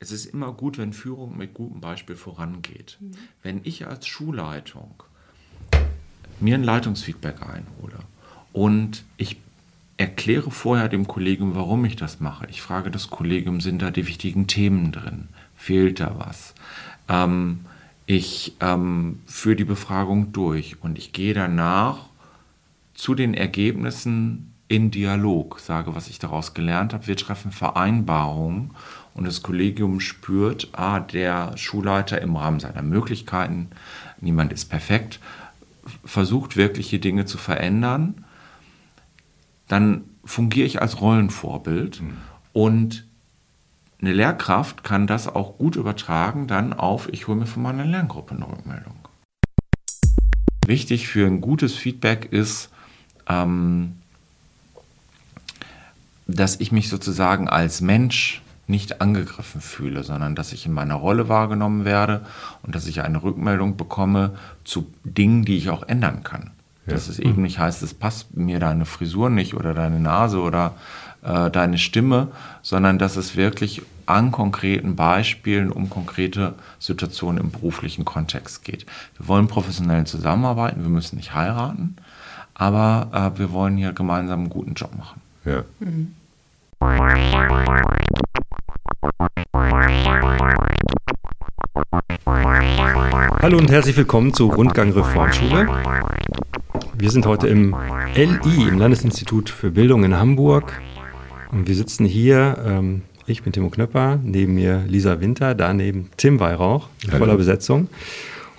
[0.00, 2.98] es ist immer gut, wenn Führung mit gutem Beispiel vorangeht.
[3.00, 3.10] Mhm.
[3.42, 5.02] Wenn ich als Schulleitung
[6.40, 7.98] mir ein Leitungsfeedback einhole
[8.52, 9.38] und ich
[9.96, 12.46] erkläre vorher dem Kollegen, warum ich das mache.
[12.48, 15.28] Ich frage das Kollegium, sind da die wichtigen Themen drin?
[15.56, 16.54] Fehlt da was?
[17.08, 17.60] Ähm,
[18.06, 22.06] ich ähm, führe die Befragung durch und ich gehe danach
[22.94, 27.06] zu den Ergebnissen in Dialog, sage, was ich daraus gelernt habe.
[27.06, 28.70] Wir treffen Vereinbarungen
[29.18, 33.70] und das Kollegium spürt, ah, der Schulleiter im Rahmen seiner Möglichkeiten,
[34.20, 35.18] niemand ist perfekt,
[36.04, 38.24] versucht wirklich hier Dinge zu verändern.
[39.66, 42.16] Dann fungiere ich als Rollenvorbild mhm.
[42.52, 43.06] und
[44.00, 48.36] eine Lehrkraft kann das auch gut übertragen dann auf, ich hole mir von meiner Lerngruppe
[48.36, 48.94] eine Rückmeldung.
[50.64, 52.70] Wichtig für ein gutes Feedback ist,
[53.28, 53.96] ähm,
[56.28, 61.28] dass ich mich sozusagen als Mensch nicht angegriffen fühle, sondern dass ich in meiner Rolle
[61.28, 62.20] wahrgenommen werde
[62.62, 64.32] und dass ich eine Rückmeldung bekomme
[64.64, 66.50] zu Dingen, die ich auch ändern kann.
[66.86, 66.92] Ja.
[66.92, 70.74] Dass es eben nicht heißt, es passt mir deine Frisur nicht oder deine Nase oder
[71.22, 72.28] äh, deine Stimme,
[72.62, 78.86] sondern dass es wirklich an konkreten Beispielen um konkrete Situationen im beruflichen Kontext geht.
[79.16, 81.96] Wir wollen professionell zusammenarbeiten, wir müssen nicht heiraten,
[82.54, 85.20] aber äh, wir wollen hier gemeinsam einen guten Job machen.
[85.44, 85.64] Ja.
[85.80, 86.14] Mhm.
[93.40, 95.66] Hallo und herzlich willkommen zur Rundgang Reformschule.
[96.94, 97.74] Wir sind heute im
[98.14, 100.80] LI, im Landesinstitut für Bildung in Hamburg.
[101.52, 106.40] Und wir sitzen hier, ähm, ich bin Timo Knöpper, neben mir Lisa Winter, daneben Tim
[106.40, 107.88] Weihrauch in voller Besetzung.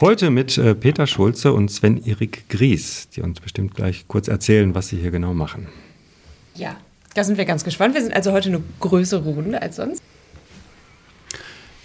[0.02, 4.88] Heute mit äh, Peter Schulze und Sven-Erik Gries, die uns bestimmt gleich kurz erzählen, was
[4.88, 5.68] sie hier genau machen.
[6.56, 6.78] Ja,
[7.14, 7.96] da sind wir ganz gespannt.
[7.96, 10.02] Wir sind also heute eine größere Runde als sonst.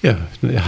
[0.04, 0.18] Ja,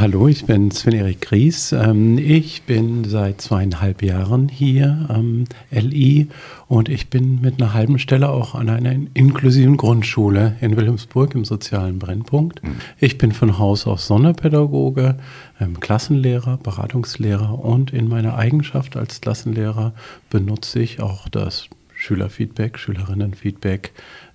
[0.01, 1.73] hallo, ich bin Sven-Erik Gries.
[1.73, 6.29] Ähm, ich bin seit zweieinhalb Jahren hier am LI
[6.69, 11.45] und ich bin mit einer halben Stelle auch an einer inklusiven Grundschule in Wilhelmsburg im
[11.45, 12.63] sozialen Brennpunkt.
[12.65, 12.77] Mhm.
[12.99, 15.19] Ich bin von Haus aus Sonderpädagoge,
[15.61, 19.93] ähm, Klassenlehrer, Beratungslehrer und in meiner Eigenschaft als Klassenlehrer
[20.31, 23.93] benutze ich auch das Schülerfeedback, Schülerinnenfeedback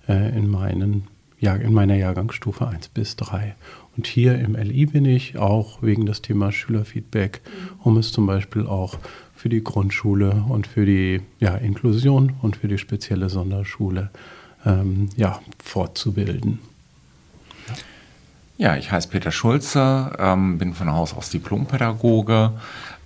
[0.08, 1.08] äh, in, meinen,
[1.40, 3.56] in meiner Jahrgangsstufe 1 bis 3.
[3.96, 7.42] Und hier im LI bin ich auch wegen des Themas Schülerfeedback,
[7.82, 8.98] um es zum Beispiel auch
[9.34, 14.10] für die Grundschule und für die ja, Inklusion und für die spezielle Sonderschule
[14.64, 16.60] ähm, ja, fortzubilden.
[18.56, 22.52] Ja, ich heiße Peter Schulze, ähm, bin von Haus aus Diplompädagoge,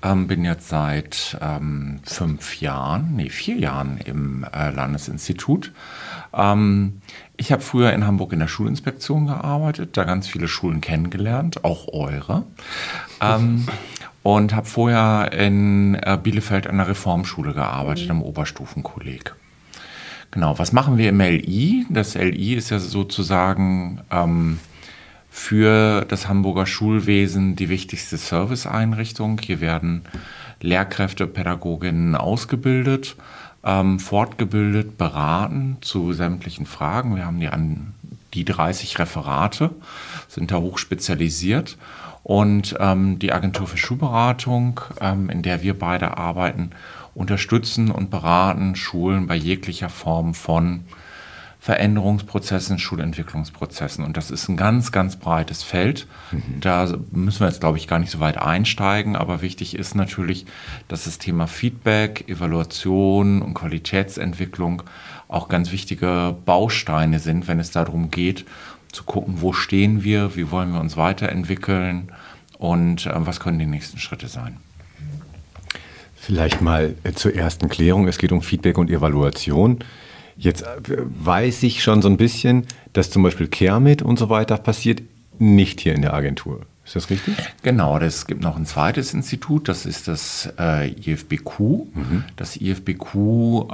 [0.03, 5.73] ähm, bin jetzt seit ähm, fünf Jahren, nee, vier Jahren im äh, Landesinstitut.
[7.37, 11.89] Ich habe früher in Hamburg in der Schulinspektion gearbeitet, da ganz viele Schulen kennengelernt, auch
[11.93, 12.45] eure.
[13.21, 13.67] Ähm,
[14.23, 19.35] und habe vorher in äh, Bielefeld an der Reformschule gearbeitet, im Oberstufenkolleg.
[20.31, 21.87] Genau, was machen wir im LI?
[21.91, 24.59] Das LI ist ja sozusagen ähm,
[25.31, 29.39] für das Hamburger Schulwesen die wichtigste Serviceeinrichtung.
[29.39, 30.03] Hier werden
[30.61, 33.17] Lehrkräfte, Pädagoginnen ausgebildet,
[33.67, 37.17] ähm, fortgebildet, beraten zu sämtlichen Fragen.
[37.17, 37.95] Wir haben die an
[38.33, 39.71] die 30 Referate,
[40.29, 41.77] sind da hoch spezialisiert.
[42.23, 46.71] Und ähm, die Agentur für Schulberatung, ähm, in der wir beide arbeiten,
[47.15, 50.85] unterstützen und beraten Schulen bei jeglicher Form von
[51.67, 54.05] Veränderungsprozessen, Schulentwicklungsprozessen.
[54.05, 56.07] Und das ist ein ganz, ganz breites Feld.
[56.31, 56.61] Mhm.
[56.61, 59.17] Da müssen wir jetzt, glaube ich, gar nicht so weit einsteigen.
[59.17, 60.47] Aber wichtig ist natürlich,
[60.87, 64.85] dass das Thema Feedback, Evaluation und Qualitätsentwicklung
[65.27, 68.45] auch ganz wichtige Bausteine sind, wenn es darum geht,
[68.93, 72.13] zu gucken, wo stehen wir, wie wollen wir uns weiterentwickeln
[72.59, 74.59] und äh, was können die nächsten Schritte sein.
[76.15, 78.07] Vielleicht mal äh, zur ersten Klärung.
[78.07, 79.81] Es geht um Feedback und Evaluation.
[80.37, 84.57] Jetzt äh, weiß ich schon so ein bisschen, dass zum Beispiel Kermit und so weiter
[84.59, 85.03] passiert
[85.39, 86.63] nicht hier in der Agentur.
[86.85, 87.35] Ist das richtig?
[87.63, 91.59] Genau, es gibt noch ein zweites Institut, das ist das äh, IFBQ.
[91.59, 92.25] Mhm.
[92.37, 93.15] Das IFBQ,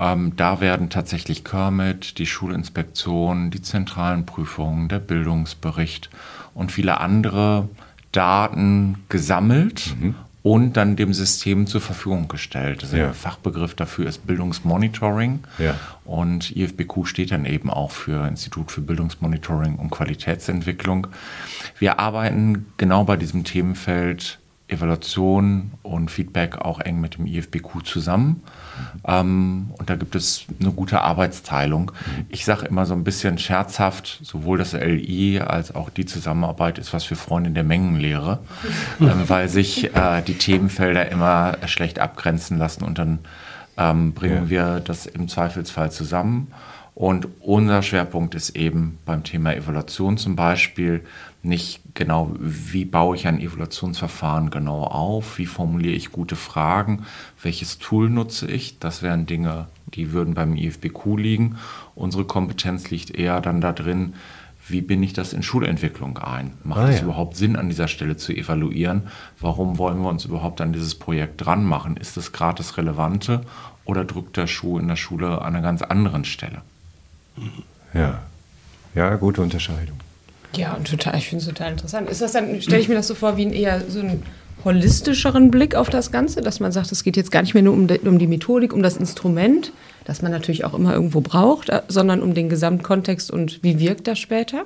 [0.01, 6.09] ähm, da werden tatsächlich Kermit, die Schulinspektion, die zentralen Prüfungen, der Bildungsbericht
[6.55, 7.69] und viele andere
[8.13, 12.83] Daten gesammelt mhm und dann dem System zur Verfügung gestellt.
[12.83, 13.05] Also ja.
[13.05, 15.77] Der Fachbegriff dafür ist Bildungsmonitoring ja.
[16.05, 21.07] und IFBQ steht dann eben auch für Institut für Bildungsmonitoring und Qualitätsentwicklung.
[21.79, 28.43] Wir arbeiten genau bei diesem Themenfeld Evaluation und Feedback auch eng mit dem IFBQ zusammen.
[29.07, 31.93] Ähm, und da gibt es eine gute Arbeitsteilung.
[32.29, 36.93] Ich sage immer so ein bisschen scherzhaft, sowohl das LI als auch die Zusammenarbeit ist
[36.93, 38.41] was für Freunde der Mengenlehre,
[39.01, 43.21] ähm, weil sich äh, die Themenfelder immer schlecht abgrenzen lassen und dann
[43.77, 44.51] ähm, bringen ja.
[44.51, 46.53] wir das im Zweifelsfall zusammen.
[46.95, 51.03] Und unser Schwerpunkt ist eben beim Thema Evaluation zum Beispiel
[51.43, 57.05] nicht genau, wie baue ich ein Evaluationsverfahren genau auf, wie formuliere ich gute Fragen,
[57.43, 58.79] welches Tool nutze ich.
[58.79, 61.57] Das wären Dinge, die würden beim IFBQ liegen.
[61.95, 64.15] Unsere Kompetenz liegt eher dann da drin,
[64.69, 66.53] wie binde ich das in Schulentwicklung ein?
[66.63, 67.05] Macht ah, es ja.
[67.05, 69.09] überhaupt Sinn, an dieser Stelle zu evaluieren?
[69.41, 71.97] Warum wollen wir uns überhaupt an dieses Projekt dran machen?
[71.97, 73.43] Ist es gerade das Relevante
[73.85, 76.63] oder drückt der Schuh in der Schule an einer ganz anderen Stelle?
[77.93, 78.23] Ja,
[78.95, 79.99] ja, gute Unterscheidung.
[80.57, 82.11] Ja, und total, ich finde es total interessant.
[82.11, 84.23] Ist das dann, stelle ich mir das so vor, wie ein eher so einen
[84.65, 87.75] holistischeren Blick auf das Ganze, dass man sagt, es geht jetzt gar nicht mehr nur
[87.75, 89.73] um, de, um die Methodik, um das Instrument,
[90.05, 94.07] das man natürlich auch immer irgendwo braucht, äh, sondern um den Gesamtkontext und wie wirkt
[94.07, 94.65] das später?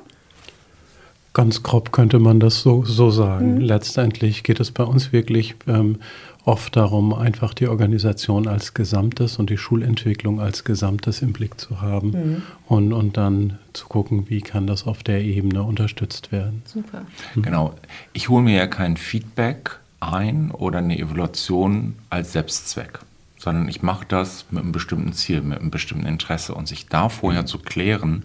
[1.32, 3.56] Ganz grob könnte man das so, so sagen.
[3.56, 3.60] Mhm.
[3.60, 5.98] Letztendlich geht es bei uns wirklich ähm,
[6.46, 11.80] oft darum, einfach die Organisation als Gesamtes und die Schulentwicklung als Gesamtes im Blick zu
[11.80, 12.42] haben mhm.
[12.66, 16.62] und, und dann zu gucken, wie kann das auf der Ebene unterstützt werden.
[16.64, 17.02] Super.
[17.34, 17.42] Mhm.
[17.42, 17.74] Genau.
[18.12, 23.00] Ich hole mir ja kein Feedback ein oder eine Evaluation als Selbstzweck,
[23.36, 27.08] sondern ich mache das mit einem bestimmten Ziel, mit einem bestimmten Interesse und sich da
[27.08, 27.46] vorher mhm.
[27.48, 28.22] zu klären,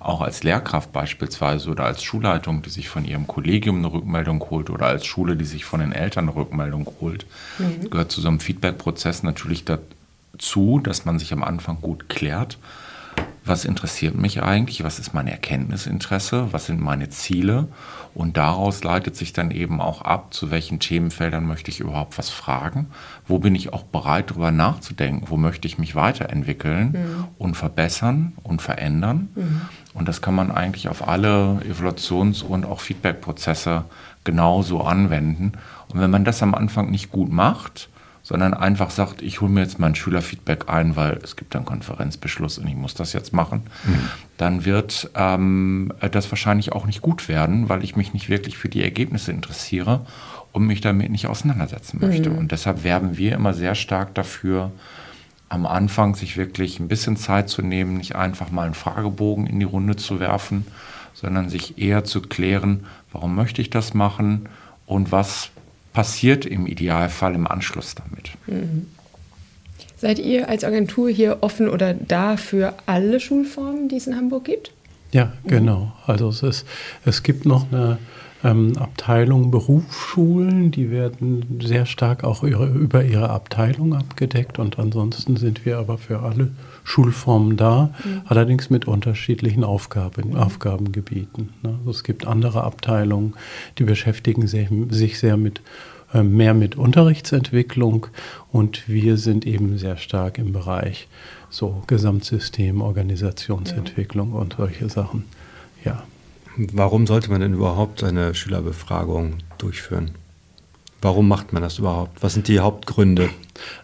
[0.00, 4.70] auch als Lehrkraft beispielsweise oder als Schulleitung, die sich von ihrem Kollegium eine Rückmeldung holt
[4.70, 7.26] oder als Schule, die sich von den Eltern eine Rückmeldung holt,
[7.58, 7.90] mhm.
[7.90, 12.58] gehört zu so einem Feedback-Prozess natürlich dazu, dass man sich am Anfang gut klärt.
[13.44, 14.84] Was interessiert mich eigentlich?
[14.84, 16.48] Was ist mein Erkenntnisinteresse?
[16.52, 17.68] Was sind meine Ziele?
[18.14, 22.28] Und daraus leitet sich dann eben auch ab, zu welchen Themenfeldern möchte ich überhaupt was
[22.28, 22.88] fragen?
[23.26, 25.26] Wo bin ich auch bereit, darüber nachzudenken?
[25.28, 27.24] Wo möchte ich mich weiterentwickeln mhm.
[27.38, 29.28] und verbessern und verändern?
[29.34, 29.60] Mhm.
[29.94, 33.84] Und das kann man eigentlich auf alle Evaluations- und auch Feedback-Prozesse
[34.24, 35.52] genauso anwenden.
[35.88, 37.88] Und wenn man das am Anfang nicht gut macht,
[38.22, 42.58] sondern einfach sagt, ich hole mir jetzt mein Schülerfeedback ein, weil es gibt einen Konferenzbeschluss
[42.58, 44.08] und ich muss das jetzt machen, mhm.
[44.36, 48.68] dann wird ähm, das wahrscheinlich auch nicht gut werden, weil ich mich nicht wirklich für
[48.68, 50.06] die Ergebnisse interessiere
[50.52, 52.30] und mich damit nicht auseinandersetzen möchte.
[52.30, 52.38] Mhm.
[52.38, 54.70] Und deshalb werben wir immer sehr stark dafür,
[55.50, 59.58] am Anfang sich wirklich ein bisschen Zeit zu nehmen, nicht einfach mal einen Fragebogen in
[59.58, 60.64] die Runde zu werfen,
[61.12, 64.48] sondern sich eher zu klären, warum möchte ich das machen
[64.86, 65.50] und was
[65.92, 68.30] passiert im Idealfall im Anschluss damit.
[68.46, 68.86] Mhm.
[69.98, 74.44] Seid ihr als Agentur hier offen oder da für alle Schulformen, die es in Hamburg
[74.44, 74.72] gibt?
[75.12, 75.92] Ja, genau.
[76.06, 76.66] Also es, ist,
[77.04, 77.98] es gibt noch eine
[78.42, 85.36] ähm, Abteilung Berufsschulen, die werden sehr stark auch ihre, über ihre Abteilung abgedeckt und ansonsten
[85.36, 86.50] sind wir aber für alle
[86.84, 88.22] Schulformen da, mhm.
[88.24, 91.50] allerdings mit unterschiedlichen Aufgaben, Aufgabengebieten.
[91.62, 91.78] Ne?
[91.80, 93.34] Also es gibt andere Abteilungen,
[93.78, 95.60] die beschäftigen sich, sich sehr mit
[96.12, 98.08] äh, mehr mit Unterrichtsentwicklung
[98.50, 101.08] und wir sind eben sehr stark im Bereich
[101.50, 104.38] so Gesamtsystem, Organisationsentwicklung ja.
[104.40, 105.24] und solche Sachen.
[105.84, 106.02] Ja.
[106.56, 110.12] Warum sollte man denn überhaupt eine Schülerbefragung durchführen?
[111.02, 112.22] Warum macht man das überhaupt?
[112.22, 113.30] Was sind die Hauptgründe?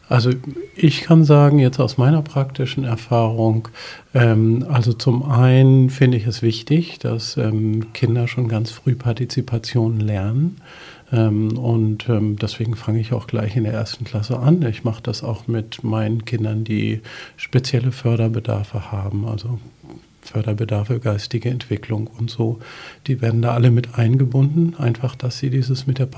[0.08, 0.30] Also
[0.74, 3.68] ich kann sagen, jetzt aus meiner praktischen Erfahrung,
[4.14, 9.98] ähm, also zum einen finde ich es wichtig, dass ähm, Kinder schon ganz früh Partizipation
[9.98, 10.60] lernen.
[11.12, 14.62] Ähm, und ähm, deswegen fange ich auch gleich in der ersten Klasse an.
[14.62, 17.00] Ich mache das auch mit meinen Kindern, die
[17.36, 19.58] spezielle Förderbedarfe haben, also
[20.26, 22.58] Förderbedarfe, geistige Entwicklung und so.
[23.06, 26.08] Die werden da alle mit eingebunden, einfach, dass sie dieses mit der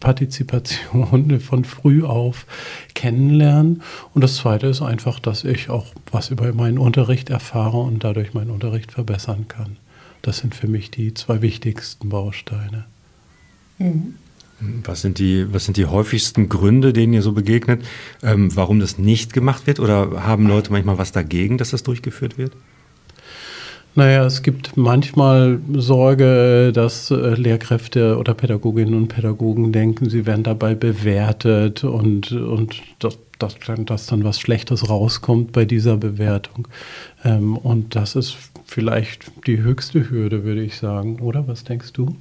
[0.00, 2.46] Partizipation von früh auf
[2.94, 3.82] kennenlernen.
[4.12, 8.34] Und das Zweite ist einfach, dass ich auch was über meinen Unterricht erfahre und dadurch
[8.34, 9.76] meinen Unterricht verbessern kann.
[10.22, 12.86] Das sind für mich die zwei wichtigsten Bausteine.
[13.78, 14.14] Mhm.
[14.84, 17.84] Was sind, die, was sind die häufigsten Gründe, denen ihr so begegnet,
[18.22, 19.80] ähm, warum das nicht gemacht wird?
[19.80, 22.52] Oder haben Leute manchmal was dagegen, dass das durchgeführt wird?
[23.96, 30.42] Naja, es gibt manchmal Sorge, dass äh, Lehrkräfte oder Pädagoginnen und Pädagogen denken, sie werden
[30.42, 36.66] dabei bewertet und, und dass, dass, dass dann was Schlechtes rauskommt bei dieser Bewertung.
[37.24, 38.36] Ähm, und das ist
[38.66, 41.20] vielleicht die höchste Hürde, würde ich sagen.
[41.20, 42.16] Oder was denkst du?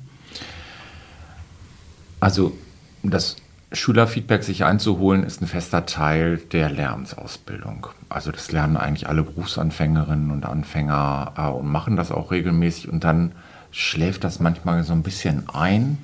[2.20, 2.54] Also
[3.02, 3.36] das
[3.74, 7.88] Schülerfeedback sich einzuholen, ist ein fester Teil der Lernsausbildung.
[8.08, 13.04] Also das lernen eigentlich alle Berufsanfängerinnen und Anfänger äh, und machen das auch regelmäßig und
[13.04, 13.34] dann
[13.72, 15.98] schläft das manchmal so ein bisschen ein,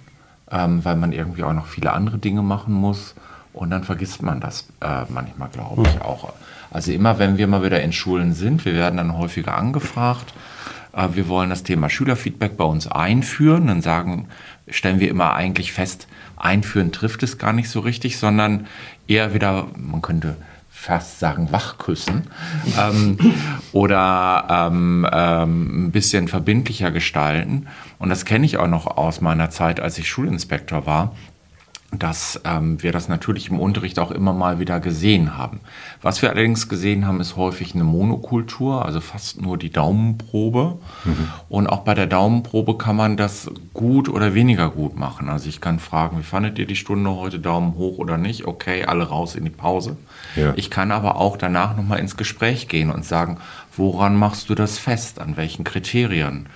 [0.52, 3.14] ähm, weil man irgendwie auch noch viele andere Dinge machen muss.
[3.54, 6.34] Und dann vergisst man das äh, manchmal, glaube ich, auch.
[6.72, 10.34] Also immer, wenn wir mal wieder in Schulen sind, wir werden dann häufiger angefragt,
[10.94, 14.28] äh, wir wollen das Thema Schülerfeedback bei uns einführen, dann sagen,
[14.68, 16.08] stellen wir immer eigentlich fest,
[16.40, 18.68] einführen trifft es gar nicht so richtig, sondern
[19.08, 20.38] eher wieder, man könnte
[20.70, 22.28] fast sagen, wachküssen
[22.80, 23.18] ähm,
[23.74, 27.68] oder ähm, ähm, ein bisschen verbindlicher gestalten.
[28.00, 31.16] Und das kenne ich auch noch aus meiner Zeit, als ich Schulinspektor war
[31.92, 35.60] dass ähm, wir das natürlich im Unterricht auch immer mal wieder gesehen haben.
[36.04, 40.78] Was wir allerdings gesehen haben, ist häufig eine Monokultur, also fast nur die Daumenprobe.
[41.04, 41.30] Mhm.
[41.50, 45.30] Und auch bei der Daumenprobe kann man das gut oder weniger gut machen.
[45.30, 48.46] Also ich kann fragen, wie fandet ihr die Stunde heute, Daumen hoch oder nicht?
[48.46, 49.98] Okay, alle raus in die Pause.
[50.36, 50.54] Ja.
[50.58, 53.38] Ich kann aber auch danach nochmal ins Gespräch gehen und sagen,
[53.76, 55.20] woran machst du das fest?
[55.20, 56.50] An welchen Kriterien?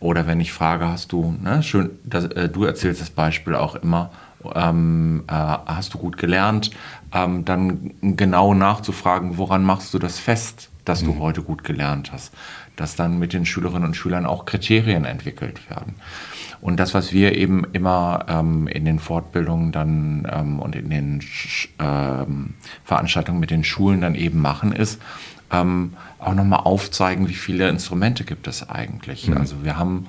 [0.00, 3.74] Oder wenn ich frage, hast du, ne, schön, das, äh, du erzählst das Beispiel auch
[3.74, 4.10] immer,
[4.54, 6.70] ähm, äh, hast du gut gelernt,
[7.12, 11.20] ähm, dann genau nachzufragen, woran machst du das fest, dass du mhm.
[11.20, 12.32] heute gut gelernt hast,
[12.76, 15.94] dass dann mit den Schülerinnen und Schülern auch Kriterien entwickelt werden.
[16.60, 21.20] Und das, was wir eben immer ähm, in den Fortbildungen dann ähm, und in den
[21.78, 22.54] ähm,
[22.84, 25.00] Veranstaltungen mit den Schulen dann eben machen, ist,
[25.50, 29.28] ähm, auch nochmal aufzeigen, wie viele Instrumente gibt es eigentlich.
[29.28, 29.36] Mhm.
[29.36, 30.06] Also wir haben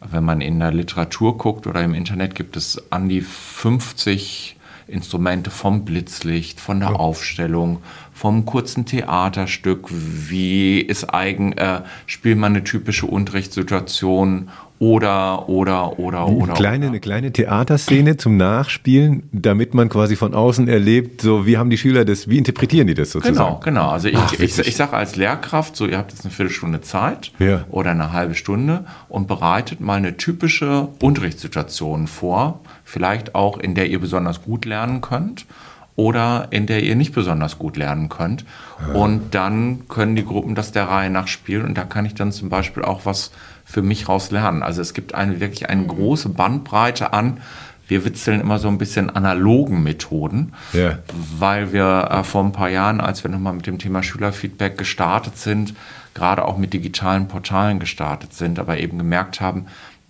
[0.00, 4.55] wenn man in der Literatur guckt oder im Internet, gibt es an die 50
[4.88, 6.94] Instrumente vom Blitzlicht, von der ja.
[6.94, 7.78] Aufstellung,
[8.12, 16.26] vom kurzen Theaterstück, wie ist eigen, äh, spielt man eine typische Unterrichtssituation oder, oder, oder,
[16.26, 16.54] eine oder.
[16.54, 16.88] Kleine, oder.
[16.88, 21.78] Eine kleine Theaterszene zum Nachspielen, damit man quasi von außen erlebt, so wie haben die
[21.78, 23.36] Schüler das, wie interpretieren die das sozusagen?
[23.36, 23.88] Genau, genau.
[23.88, 27.32] Also ich, Ach, ich, ich sage als Lehrkraft, so ihr habt jetzt eine Viertelstunde Zeit
[27.38, 27.64] ja.
[27.70, 33.90] oder eine halbe Stunde und bereitet mal eine typische Unterrichtssituation vor, vielleicht auch in der
[33.90, 35.44] ihr besonders gut lernen könnt
[35.96, 38.44] oder in der ihr nicht besonders gut lernen könnt.
[38.80, 38.94] Ja.
[38.94, 42.30] Und dann können die Gruppen das der Reihe nach spielen und da kann ich dann
[42.30, 43.32] zum Beispiel auch was
[43.64, 44.62] für mich raus lernen.
[44.62, 47.40] Also es gibt eine, wirklich eine große Bandbreite an,
[47.88, 50.98] wir witzeln immer so ein bisschen analogen Methoden, ja.
[51.38, 55.38] weil wir äh, vor ein paar Jahren, als wir nochmal mit dem Thema Schülerfeedback gestartet
[55.38, 55.74] sind,
[56.14, 59.66] gerade auch mit digitalen Portalen gestartet sind, aber eben gemerkt haben,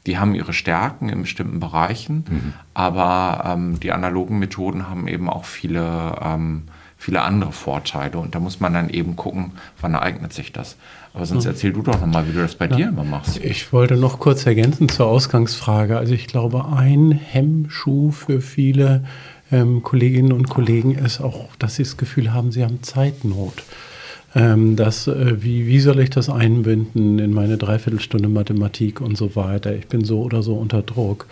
[0.07, 2.53] die haben ihre Stärken in bestimmten Bereichen, mhm.
[2.75, 6.63] aber ähm, die analogen Methoden haben eben auch viele, ähm,
[6.97, 10.77] viele andere Vorteile und da muss man dann eben gucken, wann eignet sich das.
[11.13, 11.53] Aber sonst hm.
[11.53, 12.77] erzähl du doch nochmal, wie du das bei ja.
[12.77, 13.43] dir immer machst.
[13.43, 15.97] Ich wollte noch kurz ergänzen zur Ausgangsfrage.
[15.97, 19.05] Also ich glaube, ein Hemmschuh für viele
[19.51, 23.63] ähm, Kolleginnen und Kollegen ist auch, dass sie das Gefühl haben, sie haben Zeitnot.
[24.37, 29.35] Ähm, das, äh, wie, wie soll ich das einbinden in meine Dreiviertelstunde Mathematik und so
[29.35, 29.75] weiter?
[29.75, 31.27] Ich bin so oder so unter Druck.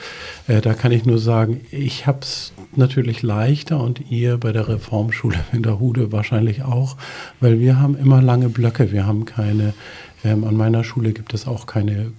[0.49, 4.69] Äh, da kann ich nur sagen, ich habe es natürlich leichter und ihr bei der
[4.69, 6.97] Reformschule in der Hude wahrscheinlich auch,
[7.41, 8.91] weil wir haben immer lange Blöcke.
[8.91, 9.75] Wir haben keine,
[10.25, 12.13] ähm, an meiner Schule gibt es auch keine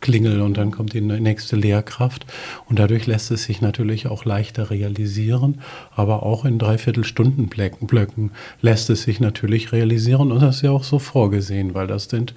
[0.00, 2.26] Klingel und dann kommt die nächste Lehrkraft.
[2.68, 5.60] Und dadurch lässt es sich natürlich auch leichter realisieren,
[5.94, 10.98] aber auch in Dreiviertelstundenblöcken lässt es sich natürlich realisieren und das ist ja auch so
[10.98, 12.34] vorgesehen, weil das sind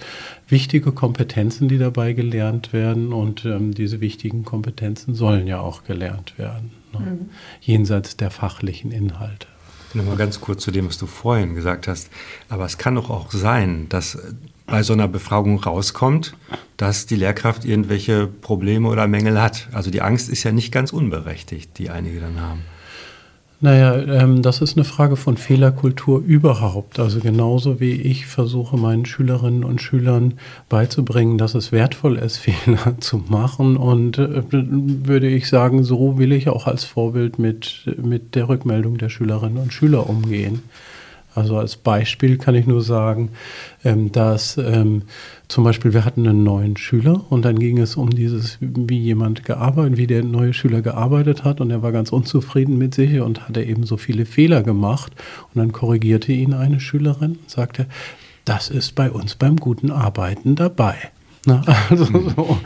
[0.48, 6.38] wichtige Kompetenzen, die dabei gelernt werden und ähm, diese wichtigen Kompetenzen sollen ja auch gelernt
[6.38, 7.00] werden, ne?
[7.00, 7.30] mhm.
[7.62, 9.48] jenseits der fachlichen Inhalte.
[9.96, 12.10] Nochmal ganz kurz zu dem, was du vorhin gesagt hast.
[12.50, 14.18] Aber es kann doch auch sein, dass
[14.66, 16.36] bei so einer Befragung rauskommt,
[16.78, 19.68] dass die Lehrkraft irgendwelche Probleme oder Mängel hat.
[19.72, 22.62] Also die Angst ist ja nicht ganz unberechtigt, die einige dann haben.
[23.64, 27.00] Naja, ähm, das ist eine Frage von Fehlerkultur überhaupt.
[27.00, 30.34] Also genauso wie ich versuche meinen Schülerinnen und Schülern
[30.68, 33.78] beizubringen, dass es wertvoll ist, Fehler zu machen.
[33.78, 38.98] Und äh, würde ich sagen, so will ich auch als Vorbild mit, mit der Rückmeldung
[38.98, 40.62] der Schülerinnen und Schüler umgehen.
[41.36, 43.30] Also als Beispiel kann ich nur sagen,
[43.84, 45.04] ähm, dass ähm,
[45.48, 49.44] zum Beispiel wir hatten einen neuen Schüler und dann ging es um dieses, wie jemand
[49.44, 53.48] gearbeitet, wie der neue Schüler gearbeitet hat und er war ganz unzufrieden mit sich und
[53.48, 55.14] hatte eben so viele Fehler gemacht
[55.54, 57.88] und dann korrigierte ihn eine Schülerin und sagte,
[58.46, 60.96] das ist bei uns beim guten Arbeiten dabei.
[61.46, 62.60] Na, also so.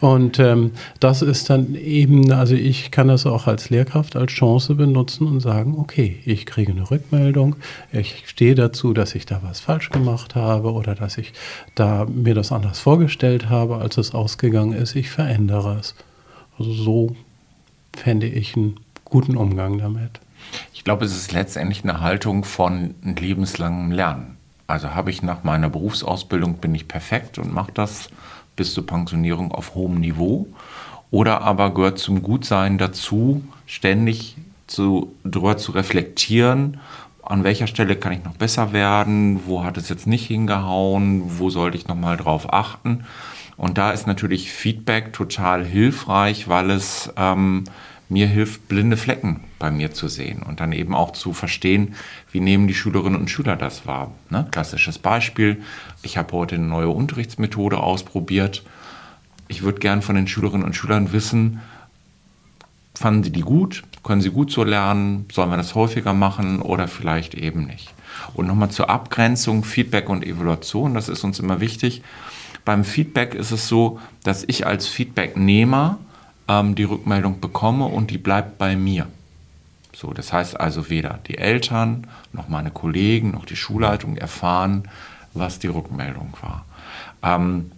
[0.00, 4.74] Und ähm, das ist dann eben, also ich kann das auch als Lehrkraft als Chance
[4.74, 7.56] benutzen und sagen, okay, ich kriege eine Rückmeldung,
[7.90, 11.32] ich stehe dazu, dass ich da was falsch gemacht habe oder dass ich
[11.74, 15.94] da mir das anders vorgestellt habe, als es ausgegangen ist, ich verändere es.
[16.58, 17.16] Also so
[17.96, 20.20] fände ich einen guten Umgang damit.
[20.72, 24.36] Ich glaube, es ist letztendlich eine Haltung von lebenslangem Lernen.
[24.66, 28.10] Also habe ich nach meiner Berufsausbildung, bin ich perfekt und mache das
[28.58, 30.46] bis zur Pensionierung auf hohem Niveau.
[31.10, 34.36] Oder aber gehört zum Gutsein dazu, ständig
[34.66, 36.78] zu, darüber zu reflektieren,
[37.22, 41.50] an welcher Stelle kann ich noch besser werden, wo hat es jetzt nicht hingehauen, wo
[41.50, 43.04] sollte ich nochmal drauf achten.
[43.56, 47.64] Und da ist natürlich Feedback total hilfreich, weil es ähm,
[48.08, 51.94] mir hilft, blinde Flecken bei mir zu sehen und dann eben auch zu verstehen,
[52.32, 54.12] wie nehmen die Schülerinnen und Schüler das wahr.
[54.30, 54.46] Ne?
[54.50, 55.62] Klassisches Beispiel,
[56.02, 58.62] ich habe heute eine neue Unterrichtsmethode ausprobiert.
[59.48, 61.60] Ich würde gern von den Schülerinnen und Schülern wissen,
[62.94, 66.88] fanden sie die gut, können sie gut so lernen, sollen wir das häufiger machen oder
[66.88, 67.94] vielleicht eben nicht.
[68.34, 72.02] Und nochmal zur Abgrenzung, Feedback und Evaluation, das ist uns immer wichtig.
[72.64, 75.98] Beim Feedback ist es so, dass ich als Feedbacknehmer
[76.48, 79.06] ähm, die Rückmeldung bekomme und die bleibt bei mir.
[79.94, 84.88] So, das heißt also weder die Eltern noch meine Kollegen noch die Schulleitung erfahren,
[85.34, 86.64] was die Rückmeldung war.
[87.22, 87.72] Ähm,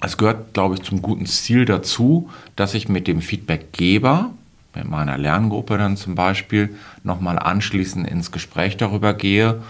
[0.00, 4.30] es gehört, glaube ich, zum guten Stil dazu, dass ich mit dem Feedbackgeber,
[4.74, 9.62] mit meiner Lerngruppe dann zum Beispiel, nochmal anschließend ins Gespräch darüber gehe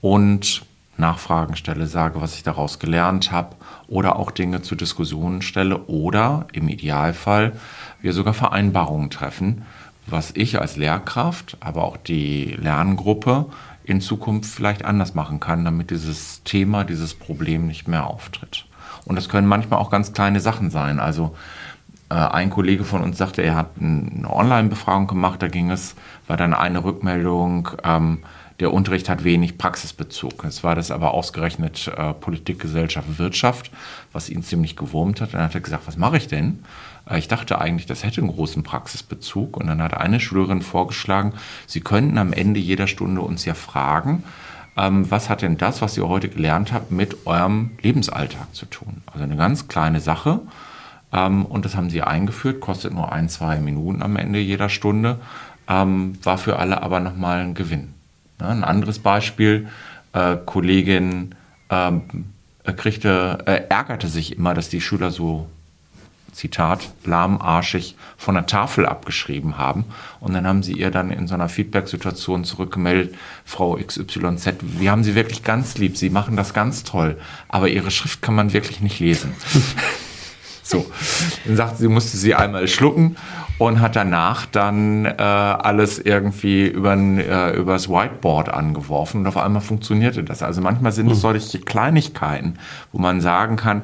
[0.00, 0.62] und
[0.96, 3.56] Nachfragen stelle, sage, was ich daraus gelernt habe
[3.92, 7.52] oder auch Dinge zu Diskussionen stelle oder im Idealfall
[8.00, 9.62] wir sogar Vereinbarungen treffen,
[10.06, 13.46] was ich als Lehrkraft, aber auch die Lerngruppe
[13.84, 18.64] in Zukunft vielleicht anders machen kann, damit dieses Thema, dieses Problem nicht mehr auftritt.
[19.04, 20.98] Und das können manchmal auch ganz kleine Sachen sein.
[20.98, 21.36] Also
[22.08, 25.96] äh, ein Kollege von uns sagte, er hat eine Online-Befragung gemacht, da ging es,
[26.26, 28.20] war dann eine Rückmeldung, ähm,
[28.62, 30.44] der Unterricht hat wenig Praxisbezug.
[30.44, 33.70] Es war das aber ausgerechnet äh, Politik, Gesellschaft, Wirtschaft,
[34.12, 35.34] was ihn ziemlich gewurmt hat.
[35.34, 36.60] dann hat er gesagt, was mache ich denn?
[37.10, 39.56] Äh, ich dachte eigentlich, das hätte einen großen Praxisbezug.
[39.56, 41.34] Und dann hat eine Schülerin vorgeschlagen,
[41.66, 44.22] Sie könnten am Ende jeder Stunde uns ja fragen,
[44.76, 49.02] ähm, was hat denn das, was ihr heute gelernt habt, mit eurem Lebensalltag zu tun?
[49.06, 50.40] Also eine ganz kleine Sache.
[51.12, 55.18] Ähm, und das haben sie eingeführt, kostet nur ein, zwei Minuten am Ende jeder Stunde,
[55.68, 57.91] ähm, war für alle aber nochmal ein Gewinn.
[58.42, 58.48] Ne?
[58.48, 59.68] Ein anderes Beispiel,
[60.12, 61.34] äh, Kollegin
[61.70, 62.02] ähm,
[62.76, 65.48] kriegte, äh, ärgerte sich immer, dass die Schüler so
[66.32, 69.84] Zitat, lahmarschig von der Tafel abgeschrieben haben.
[70.18, 73.14] Und dann haben sie ihr dann in so einer Feedback-Situation zurückgemeldet,
[73.44, 77.90] Frau XYZ, wir haben Sie wirklich ganz lieb, Sie machen das ganz toll, aber Ihre
[77.90, 79.34] Schrift kann man wirklich nicht lesen.
[80.72, 80.86] so,
[81.46, 83.16] dann sagte sie, musste sie einmal schlucken
[83.58, 89.62] und hat danach dann äh, alles irgendwie über äh, übers Whiteboard angeworfen und auf einmal
[89.62, 90.42] funktionierte das.
[90.42, 91.20] Also manchmal sind es hm.
[91.20, 92.58] solche Kleinigkeiten,
[92.90, 93.82] wo man sagen kann,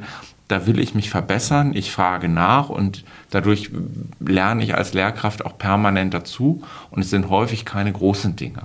[0.48, 3.70] da will ich mich verbessern, ich frage nach und dadurch
[4.18, 8.62] lerne ich als Lehrkraft auch permanent dazu und es sind häufig keine großen Dinge.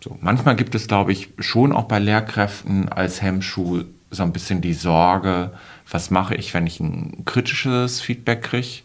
[0.00, 4.60] So, manchmal gibt es, glaube ich, schon auch bei Lehrkräften als Hemmschuh so ein bisschen
[4.60, 5.52] die Sorge,
[5.94, 8.82] was mache ich, wenn ich ein kritisches Feedback kriege,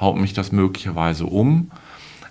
[0.00, 1.70] haut mich das möglicherweise um.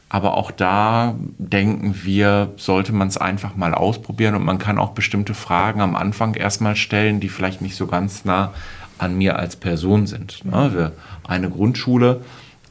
[0.09, 4.89] Aber auch da denken wir, sollte man es einfach mal ausprobieren und man kann auch
[4.89, 8.51] bestimmte Fragen am Anfang erstmal stellen, die vielleicht nicht so ganz nah
[8.97, 10.43] an mir als Person sind.
[10.43, 10.71] Ne?
[10.73, 10.91] Wir,
[11.25, 12.21] eine Grundschule,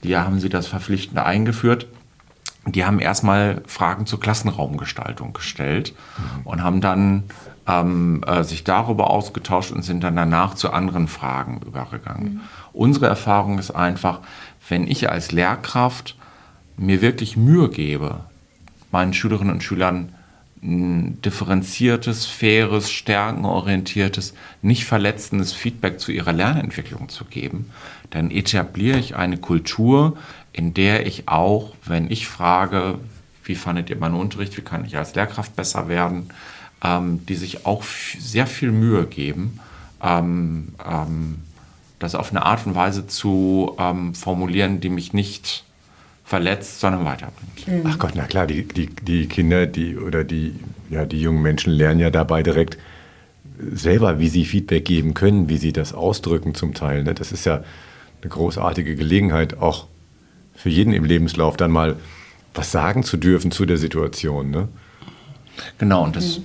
[0.03, 1.87] die haben sie das verpflichtend eingeführt.
[2.67, 6.47] Die haben erstmal Fragen zur Klassenraumgestaltung gestellt mhm.
[6.47, 7.23] und haben dann
[7.69, 12.35] ähm, äh, sich darüber ausgetauscht und sind dann danach zu anderen Fragen übergegangen.
[12.35, 12.41] Mhm.
[12.73, 14.21] Unsere Erfahrung ist einfach,
[14.69, 16.17] wenn ich als Lehrkraft
[16.77, 18.21] mir wirklich Mühe gebe,
[18.91, 20.15] meinen Schülerinnen und Schülern
[20.63, 27.71] ein differenziertes, faires, stärkenorientiertes, nicht verletzendes Feedback zu ihrer Lernentwicklung zu geben,
[28.11, 30.17] dann etabliere ich eine Kultur,
[30.53, 32.99] in der ich auch, wenn ich frage,
[33.45, 36.31] wie fandet ihr meinen Unterricht, wie kann ich als Lehrkraft besser werden,
[36.83, 37.83] ähm, die sich auch
[38.19, 39.59] sehr viel Mühe geben,
[40.03, 41.39] ähm, ähm,
[41.99, 45.65] das auf eine Art und Weise zu ähm, formulieren, die mich nicht
[46.25, 47.67] verletzt, sondern weiterbringt.
[47.67, 47.91] Mhm.
[47.91, 50.55] Ach Gott, na klar, die, die, die Kinder die, oder die,
[50.91, 52.79] ja, die jungen Menschen lernen ja dabei direkt
[53.73, 57.03] selber, wie sie Feedback geben können, wie sie das ausdrücken zum Teil.
[57.03, 57.15] Ne?
[57.15, 57.65] Das ist ja
[58.23, 59.87] eine großartige Gelegenheit, auch
[60.55, 61.97] für jeden im Lebenslauf dann mal
[62.55, 64.51] was sagen zu dürfen zu der Situation.
[64.51, 64.69] Ne?
[65.79, 66.39] Genau, und das.
[66.39, 66.45] Mhm.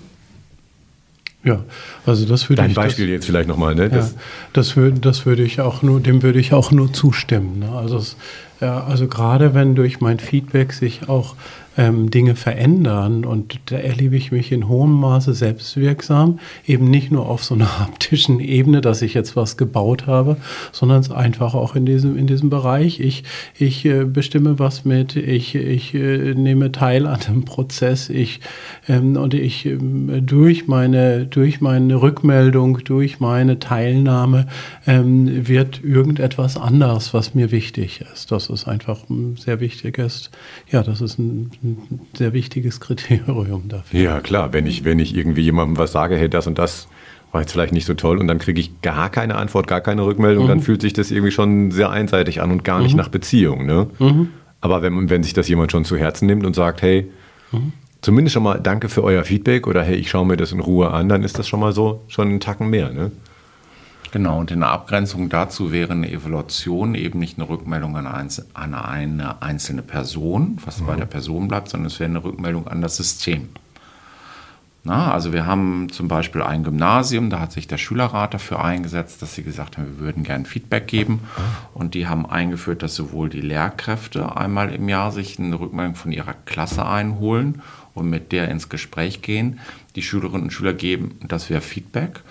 [1.43, 1.63] Ja,
[2.06, 2.75] also das würde Dein ich.
[2.75, 3.89] Dein Beispiel das, jetzt vielleicht nochmal, ne?
[3.89, 4.17] Das, ja,
[4.53, 7.60] das, würde, das würde ich auch nur, dem würde ich auch nur zustimmen.
[7.60, 7.69] Ne?
[7.69, 8.15] Also es,
[8.62, 11.36] ja, also gerade wenn durch mein Feedback sich auch
[11.77, 13.25] ähm, Dinge verändern.
[13.25, 17.79] Und da erlebe ich mich in hohem Maße selbstwirksam, eben nicht nur auf so einer
[17.79, 20.38] haptischen Ebene, dass ich jetzt was gebaut habe,
[20.71, 22.99] sondern es einfach auch in diesem, in diesem Bereich.
[22.99, 23.23] Ich,
[23.57, 28.39] ich äh, bestimme was mit, ich, ich äh, nehme teil an dem Prozess, ich,
[28.88, 34.47] ähm, und ich ähm, durch meine, durch meine Rückmeldung, durch meine Teilnahme
[34.88, 38.31] ähm, wird irgendetwas anders, was mir wichtig ist.
[38.31, 40.29] Das ist einfach ein sehr wichtiges,
[40.71, 43.99] ja, das ist ein, ein sehr wichtiges Kriterium dafür.
[43.99, 46.88] Ja, klar, wenn ich, wenn ich irgendwie jemandem was sage, hey, das und das
[47.32, 50.06] war jetzt vielleicht nicht so toll und dann kriege ich gar keine Antwort, gar keine
[50.06, 50.49] Rückmeldung, mhm.
[50.49, 52.97] dann fühlt sich das irgendwie schon sehr einseitig an und gar nicht mhm.
[52.97, 53.65] nach Beziehung.
[53.65, 53.88] Ne?
[53.97, 54.30] Mhm.
[54.62, 57.10] Aber wenn, wenn sich das jemand schon zu Herzen nimmt und sagt, hey,
[57.52, 57.73] mhm.
[58.02, 60.91] zumindest schon mal danke für euer Feedback oder hey, ich schaue mir das in Ruhe
[60.91, 62.93] an, dann ist das schon mal so, schon einen Tacken mehr.
[62.93, 63.12] Ne?
[64.13, 69.41] Genau, und in der Abgrenzung dazu wäre eine Evaluation eben nicht eine Rückmeldung an, eine
[69.41, 70.86] einzelne Person, was mhm.
[70.86, 73.49] bei der Person bleibt, sondern es wäre eine Rückmeldung an das System.
[74.84, 79.23] Na, also wir haben zum Beispiel ein Gymnasium, da hat sich der Schülerrat dafür eingesetzt,
[79.23, 81.21] dass sie gesagt haben, wir würden gerne Feedback geben.
[81.36, 81.41] Ah.
[81.73, 86.12] Und die haben eingeführt, dass sowohl die Lehrkräfte einmal im Jahr sich eine Rückmeldung von
[86.12, 87.63] ihrer Klasse einholen
[87.95, 89.60] und mit der ins Gespräch gehen.
[89.95, 92.21] Die Schülerinnen und Schüler geben, das wäre Feedback.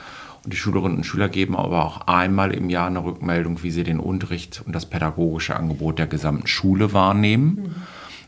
[0.45, 4.01] Die Schülerinnen und Schüler geben aber auch einmal im Jahr eine Rückmeldung, wie sie den
[4.01, 7.47] Unterricht und das pädagogische Angebot der gesamten Schule wahrnehmen.
[7.47, 7.75] Mhm.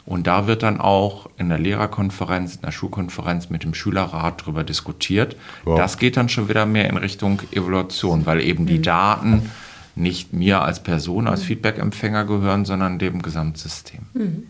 [0.06, 4.62] Und da wird dann auch in der Lehrerkonferenz, in der Schulkonferenz mit dem Schülerrat darüber
[4.62, 5.36] diskutiert.
[5.64, 5.78] Wow.
[5.78, 8.82] Das geht dann schon wieder mehr in Richtung Evaluation, weil eben die mhm.
[8.82, 9.50] Daten
[9.96, 11.46] nicht mir als Person, als mhm.
[11.46, 14.00] Feedback-Empfänger gehören, sondern dem Gesamtsystem.
[14.12, 14.42] Mhm.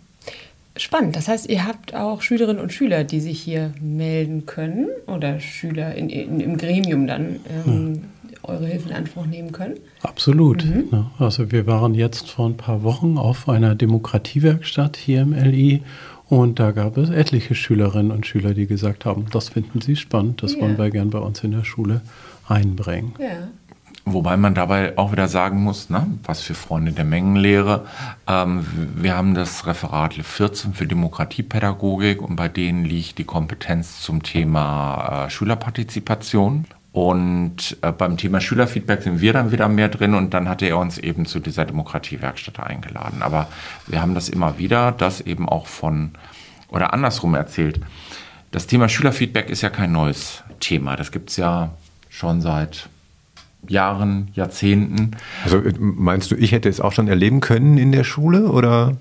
[0.76, 1.14] Spannend.
[1.14, 5.94] Das heißt, ihr habt auch Schülerinnen und Schüler, die sich hier melden können oder Schüler
[5.94, 8.38] in, in, im Gremium dann ähm, ja.
[8.42, 9.76] eure Hilfe in Anspruch nehmen können?
[10.02, 10.64] Absolut.
[10.64, 11.06] Mhm.
[11.18, 15.82] Also wir waren jetzt vor ein paar Wochen auf einer Demokratiewerkstatt hier im LI
[16.28, 20.42] und da gab es etliche Schülerinnen und Schüler, die gesagt haben, das finden sie spannend,
[20.42, 20.62] das ja.
[20.62, 22.00] wollen wir gern bei uns in der Schule
[22.48, 23.14] einbringen.
[23.20, 23.48] Ja.
[24.06, 27.86] Wobei man dabei auch wieder sagen muss, ne, was für Freunde der Mengenlehre.
[28.28, 34.22] Ähm, wir haben das Referat 14 für Demokratiepädagogik und bei denen liegt die Kompetenz zum
[34.22, 36.66] Thema äh, Schülerpartizipation.
[36.92, 40.78] Und äh, beim Thema Schülerfeedback sind wir dann wieder mehr drin und dann hat er
[40.78, 43.22] uns eben zu dieser Demokratiewerkstatt eingeladen.
[43.22, 43.48] Aber
[43.86, 46.10] wir haben das immer wieder, das eben auch von,
[46.68, 47.80] oder andersrum erzählt.
[48.52, 50.94] Das Thema Schülerfeedback ist ja kein neues Thema.
[50.94, 51.70] Das gibt es ja
[52.10, 52.88] schon seit
[53.68, 55.12] Jahren, Jahrzehnten.
[55.44, 58.96] Also äh, meinst du, ich hätte es auch schon erleben können in der Schule oder?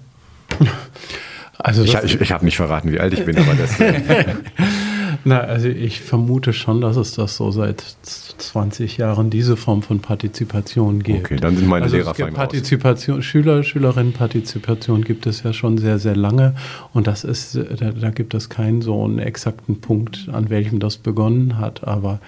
[1.58, 3.78] Also ich, ich, ich habe nicht verraten, wie alt ich bin, aber das.
[5.26, 10.00] Na, also ich vermute schon, dass es das so seit 20 Jahren diese Form von
[10.00, 11.26] Partizipation gibt.
[11.26, 13.26] Okay, dann sind meine also Lehrer fein Partizipation, raus.
[13.26, 16.56] Schüler, Schülerinnenpartizipation gibt es ja schon sehr, sehr lange
[16.92, 20.98] und das ist, da, da gibt es keinen so einen exakten Punkt, an welchem das
[20.98, 22.20] begonnen hat, aber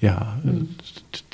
[0.00, 0.68] ja, mhm.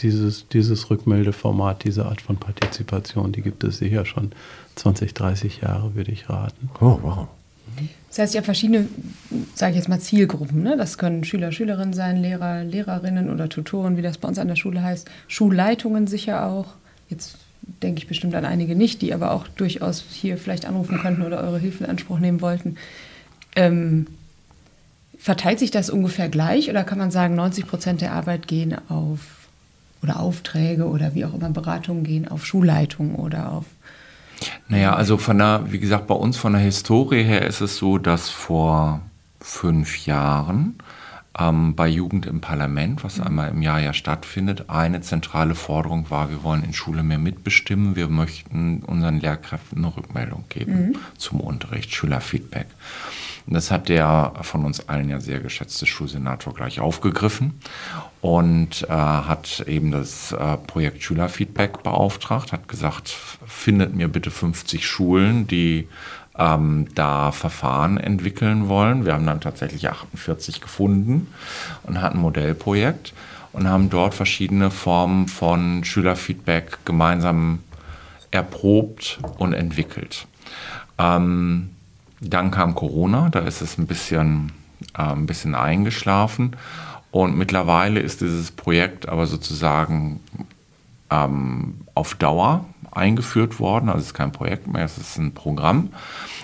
[0.01, 4.33] Dieses, dieses Rückmeldeformat, diese Art von Partizipation, die gibt es sicher schon
[4.77, 6.71] 20, 30 Jahre, würde ich raten.
[6.81, 7.29] Oh, wow.
[8.09, 8.89] Das heißt, ihr habt verschiedene,
[9.55, 10.63] sage ich jetzt mal, Zielgruppen.
[10.63, 10.77] Ne?
[10.77, 14.57] Das können Schüler, Schülerinnen sein, Lehrer, Lehrerinnen oder Tutoren, wie das bei uns an der
[14.57, 15.09] Schule heißt.
[15.29, 16.67] Schulleitungen sicher auch.
[17.11, 17.37] Jetzt
[17.83, 21.41] denke ich bestimmt an einige nicht, die aber auch durchaus hier vielleicht anrufen könnten oder
[21.43, 22.77] eure Hilfe in Anspruch nehmen wollten.
[23.55, 24.07] Ähm,
[25.19, 29.38] Verteilt sich das ungefähr gleich oder kann man sagen, 90 Prozent der Arbeit gehen auf
[30.03, 33.65] oder Aufträge oder wie auch immer Beratungen gehen auf Schulleitung oder auf
[34.69, 37.99] naja, also von der, wie gesagt, bei uns von der Historie her ist es so,
[37.99, 39.01] dass vor
[39.41, 40.77] fünf Jahren
[41.39, 46.31] ähm, bei Jugend im Parlament, was einmal im Jahr ja stattfindet, eine zentrale Forderung war,
[46.31, 50.97] wir wollen in Schule mehr mitbestimmen, wir möchten unseren Lehrkräften eine Rückmeldung geben mhm.
[51.17, 52.67] zum Unterricht, Schülerfeedback.
[53.49, 57.59] Und das hat der von uns allen ja sehr geschätzte Schulsenator gleich aufgegriffen
[58.21, 64.87] und äh, hat eben das äh, Projekt Schülerfeedback beauftragt, hat gesagt, findet mir bitte 50
[64.87, 65.89] Schulen, die
[66.37, 69.07] ähm, da Verfahren entwickeln wollen.
[69.07, 71.29] Wir haben dann tatsächlich 48 gefunden
[71.85, 73.15] und hatten ein Modellprojekt
[73.55, 77.61] und haben dort verschiedene Formen von Schülerfeedback gemeinsam
[78.31, 80.27] erprobt und entwickelt.
[80.99, 81.71] Ähm,
[82.21, 84.53] dann kam Corona, da ist es ein bisschen,
[84.97, 86.57] äh, ein bisschen eingeschlafen.
[87.11, 90.21] Und mittlerweile ist dieses Projekt aber sozusagen
[91.11, 93.89] ähm, auf Dauer eingeführt worden.
[93.89, 95.91] Also es ist kein Projekt mehr, es ist ein Programm.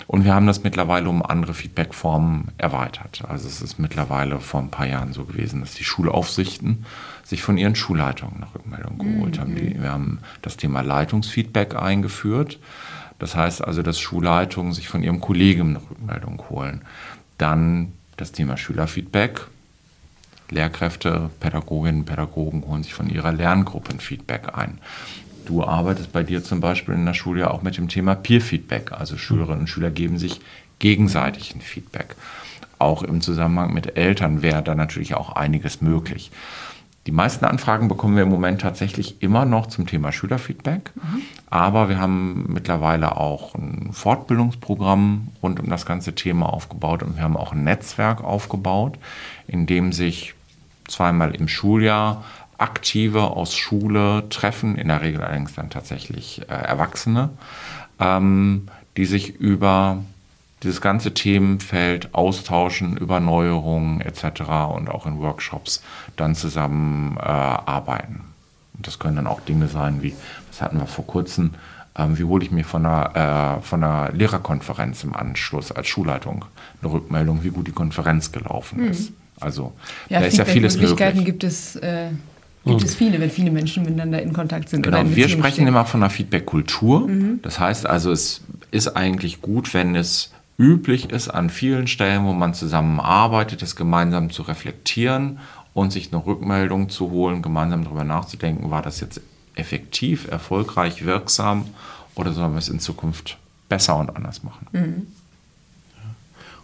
[0.07, 3.25] Und wir haben das mittlerweile um andere Feedbackformen erweitert.
[3.29, 6.85] Also es ist mittlerweile vor ein paar Jahren so gewesen, dass die Schulaufsichten
[7.25, 9.41] sich von ihren Schulleitungen nach Rückmeldung geholt mhm.
[9.41, 9.55] haben.
[9.57, 12.59] Die, wir haben das Thema Leitungsfeedback eingeführt.
[13.25, 16.83] Das heißt also, dass Schulleitungen sich von ihrem Kollegen eine Rückmeldung holen.
[17.39, 19.47] Dann das Thema Schülerfeedback.
[20.51, 24.77] Lehrkräfte, Pädagoginnen, Pädagogen holen sich von ihrer Lerngruppe ein Feedback ein.
[25.47, 28.93] Du arbeitest bei dir zum Beispiel in der Schule ja auch mit dem Thema Peer-Feedback.
[28.93, 30.43] Also Schülerinnen und Schüler geben sich
[30.79, 32.17] gegenseitig ein Feedback.
[32.79, 36.31] Auch im Zusammenhang mit Eltern wäre da natürlich auch einiges möglich.
[37.07, 40.93] Die meisten Anfragen bekommen wir im Moment tatsächlich immer noch zum Thema Schülerfeedback.
[40.95, 41.23] Mhm.
[41.51, 47.23] Aber wir haben mittlerweile auch ein Fortbildungsprogramm rund um das ganze Thema aufgebaut und wir
[47.23, 48.99] haben auch ein Netzwerk aufgebaut,
[49.47, 50.35] in dem sich
[50.89, 52.25] zweimal im Schuljahr
[52.57, 57.31] Aktive aus Schule treffen, in der Regel allerdings dann tatsächlich äh, Erwachsene,
[57.99, 60.05] ähm, die sich über
[60.65, 64.41] dieses ganze Themenfeld austauschen, über Neuerungen etc.
[64.75, 65.83] und auch in Workshops
[66.17, 68.23] dann zusammen äh, arbeiten.
[68.77, 70.15] Und das können dann auch Dinge sein wie,
[70.51, 71.51] was hatten wir vor kurzem,
[71.97, 76.45] ähm, wie hole ich mir von einer, äh, von einer Lehrerkonferenz im Anschluss als Schulleitung
[76.83, 78.91] eine Rückmeldung, wie gut die Konferenz gelaufen mhm.
[78.91, 79.13] ist.
[79.41, 79.73] Also
[80.09, 81.25] ja, da ist ja vieles möglich.
[81.25, 82.09] gibt es äh,
[82.67, 84.83] Gibt es viele, wenn viele Menschen miteinander in Kontakt sind.
[84.83, 85.67] Genau, wir sprechen stehen.
[85.67, 87.09] immer von einer Feedback-Kultur.
[87.09, 87.41] Mhm.
[87.43, 92.33] Das heißt also, es ist eigentlich gut, wenn es üblich ist, an vielen Stellen, wo
[92.33, 95.39] man zusammenarbeitet, es gemeinsam zu reflektieren
[95.73, 99.21] und sich eine Rückmeldung zu holen, gemeinsam darüber nachzudenken, war das jetzt
[99.57, 101.67] effektiv, erfolgreich, wirksam
[102.15, 103.39] oder sollen wir es in Zukunft
[103.69, 104.67] besser und anders machen?
[104.73, 105.07] Mhm.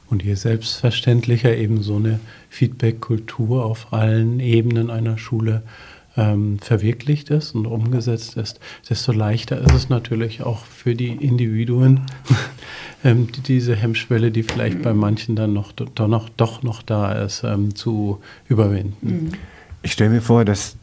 [0.09, 5.62] Und je selbstverständlicher eben so eine Feedback-Kultur auf allen Ebenen einer Schule
[6.16, 12.02] ähm, verwirklicht ist und umgesetzt ist, desto leichter ist es natürlich auch für die Individuen,
[13.04, 17.12] ähm, die, diese Hemmschwelle, die vielleicht bei manchen dann noch, doch, noch, doch noch da
[17.12, 19.28] ist, ähm, zu überwinden.
[19.30, 19.30] Mhm.
[19.82, 20.76] Ich stelle mir vor, dass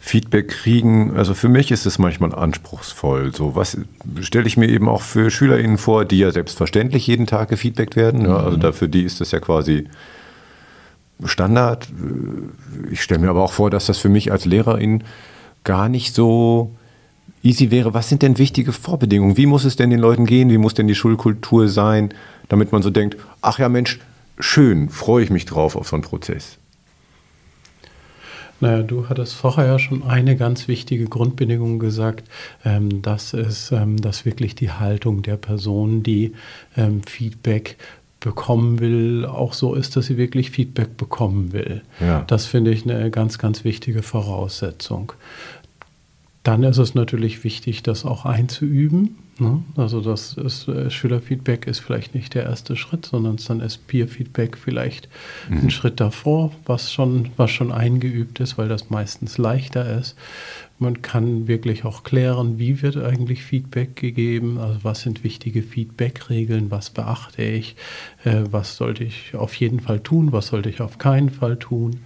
[0.00, 3.32] Feedback kriegen, also für mich ist es manchmal anspruchsvoll.
[3.32, 3.78] So was
[4.22, 8.24] stelle ich mir eben auch für SchülerInnen vor, die ja selbstverständlich jeden Tag gefeedbackt werden.
[8.24, 8.62] Ja, also mhm.
[8.62, 9.86] dafür die ist das ja quasi
[11.24, 11.88] Standard.
[12.90, 15.04] Ich stelle mir aber auch vor, dass das für mich als Lehrerin
[15.64, 16.74] gar nicht so
[17.42, 17.94] easy wäre.
[17.94, 19.36] Was sind denn wichtige Vorbedingungen?
[19.36, 20.50] Wie muss es denn den Leuten gehen?
[20.50, 22.12] Wie muss denn die Schulkultur sein,
[22.48, 23.98] damit man so denkt, ach ja Mensch,
[24.38, 26.58] schön, freue ich mich drauf auf so einen Prozess?
[28.60, 32.28] Naja, du hattest vorher ja schon eine ganz wichtige Grundbedingung gesagt.
[32.62, 36.34] Ähm, das ist, ähm, dass wirklich die Haltung der Person, die
[36.76, 37.78] ähm, Feedback
[38.20, 41.82] bekommen will, auch so ist, dass sie wirklich Feedback bekommen will.
[42.00, 42.22] Ja.
[42.26, 45.12] Das finde ich eine ganz, ganz wichtige Voraussetzung.
[46.42, 49.18] Dann ist es natürlich wichtig, das auch einzuüben.
[49.38, 49.62] Ne?
[49.76, 54.56] Also das ist, äh, Schülerfeedback ist vielleicht nicht der erste Schritt, sondern dann ist Peer-Feedback
[54.56, 55.08] vielleicht
[55.48, 55.58] mhm.
[55.58, 60.14] ein Schritt davor, was schon, was schon eingeübt ist, weil das meistens leichter ist.
[60.80, 66.70] Man kann wirklich auch klären, wie wird eigentlich Feedback gegeben, also was sind wichtige Feedback-Regeln,
[66.70, 67.76] was beachte ich,
[68.24, 72.00] äh, was sollte ich auf jeden Fall tun, was sollte ich auf keinen Fall tun.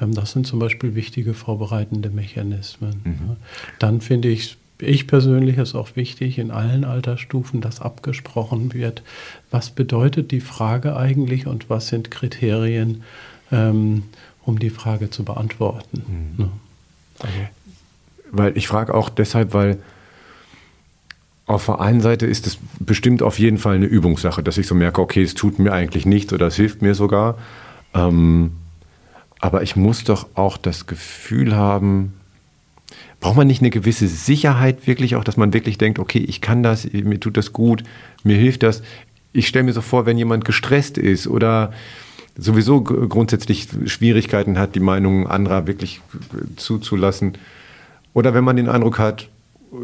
[0.00, 3.02] Ähm, das sind zum Beispiel wichtige vorbereitende Mechanismen.
[3.04, 3.36] Mhm.
[3.78, 9.02] Dann finde ich, ich persönlich ist auch wichtig in allen Altersstufen, dass abgesprochen wird,
[9.50, 13.02] was bedeutet die Frage eigentlich und was sind Kriterien,
[13.52, 14.04] ähm,
[14.46, 16.34] um die Frage zu beantworten.
[16.38, 16.48] Mhm.
[17.18, 17.34] Also.
[18.36, 19.78] Weil ich frage auch deshalb, weil
[21.46, 24.74] auf der einen Seite ist es bestimmt auf jeden Fall eine Übungssache, dass ich so
[24.74, 27.36] merke, okay, es tut mir eigentlich nichts oder es hilft mir sogar.
[27.94, 28.52] Ähm,
[29.40, 32.14] aber ich muss doch auch das Gefühl haben,
[33.20, 36.62] braucht man nicht eine gewisse Sicherheit wirklich auch, dass man wirklich denkt, okay, ich kann
[36.62, 37.84] das, mir tut das gut,
[38.22, 38.82] mir hilft das.
[39.32, 41.72] Ich stelle mir so vor, wenn jemand gestresst ist oder
[42.36, 46.00] sowieso grundsätzlich Schwierigkeiten hat, die Meinungen anderer wirklich
[46.56, 47.38] zuzulassen.
[48.14, 49.28] Oder wenn man den Eindruck hat,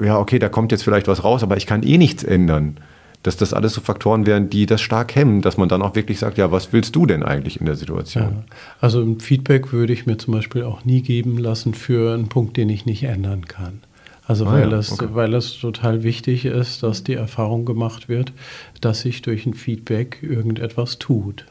[0.03, 2.79] ja, okay, da kommt jetzt vielleicht was raus, aber ich kann eh nichts ändern
[3.23, 6.19] dass das alles so Faktoren wären, die das stark hemmen, dass man dann auch wirklich
[6.19, 8.25] sagt, ja, was willst du denn eigentlich in der Situation?
[8.25, 8.45] Ja,
[8.81, 12.57] also ein Feedback würde ich mir zum Beispiel auch nie geben lassen für einen Punkt,
[12.57, 13.81] den ich nicht ändern kann.
[14.27, 15.09] Also ah, weil, ja, es, okay.
[15.13, 18.33] weil es total wichtig ist, dass die Erfahrung gemacht wird,
[18.81, 21.45] dass sich durch ein Feedback irgendetwas tut.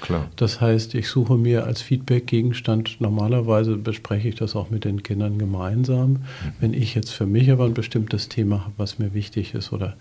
[0.00, 0.28] Klar.
[0.36, 5.38] Das heißt, ich suche mir als Feedback-Gegenstand, normalerweise bespreche ich das auch mit den Kindern
[5.38, 6.10] gemeinsam.
[6.10, 6.18] Mhm.
[6.60, 9.96] Wenn ich jetzt für mich aber ein bestimmtes Thema habe, was mir wichtig ist, oder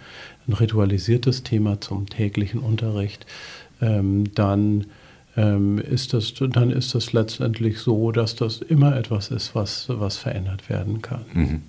[0.48, 3.26] ein ritualisiertes Thema zum täglichen Unterricht,
[3.82, 4.86] ähm, dann,
[5.36, 10.18] ähm, ist das, dann ist das letztendlich so, dass das immer etwas ist, was, was
[10.18, 11.26] verändert werden kann.
[11.34, 11.62] Mhm.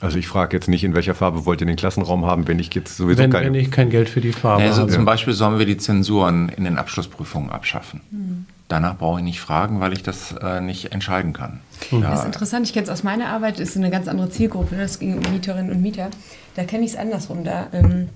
[0.00, 2.74] Also ich frage jetzt nicht, in welcher Farbe wollt ihr den Klassenraum haben, wenn ich
[2.74, 3.44] jetzt sowieso wenn, kein...
[3.44, 4.84] Wenn ich kein Geld für die Farbe also habe.
[4.84, 8.00] Also zum Beispiel sollen wir die Zensuren in den Abschlussprüfungen abschaffen.
[8.10, 8.46] Mhm.
[8.68, 11.60] Danach brauche ich nicht fragen, weil ich das äh, nicht entscheiden kann.
[11.90, 12.02] Mhm.
[12.02, 14.98] Das ist interessant, ich kenne es aus meiner Arbeit, ist eine ganz andere Zielgruppe, das
[14.98, 16.08] ging um Mieterinnen und Mieter.
[16.54, 17.44] Da kenne ich es andersrum.
[17.44, 18.08] Da ähm,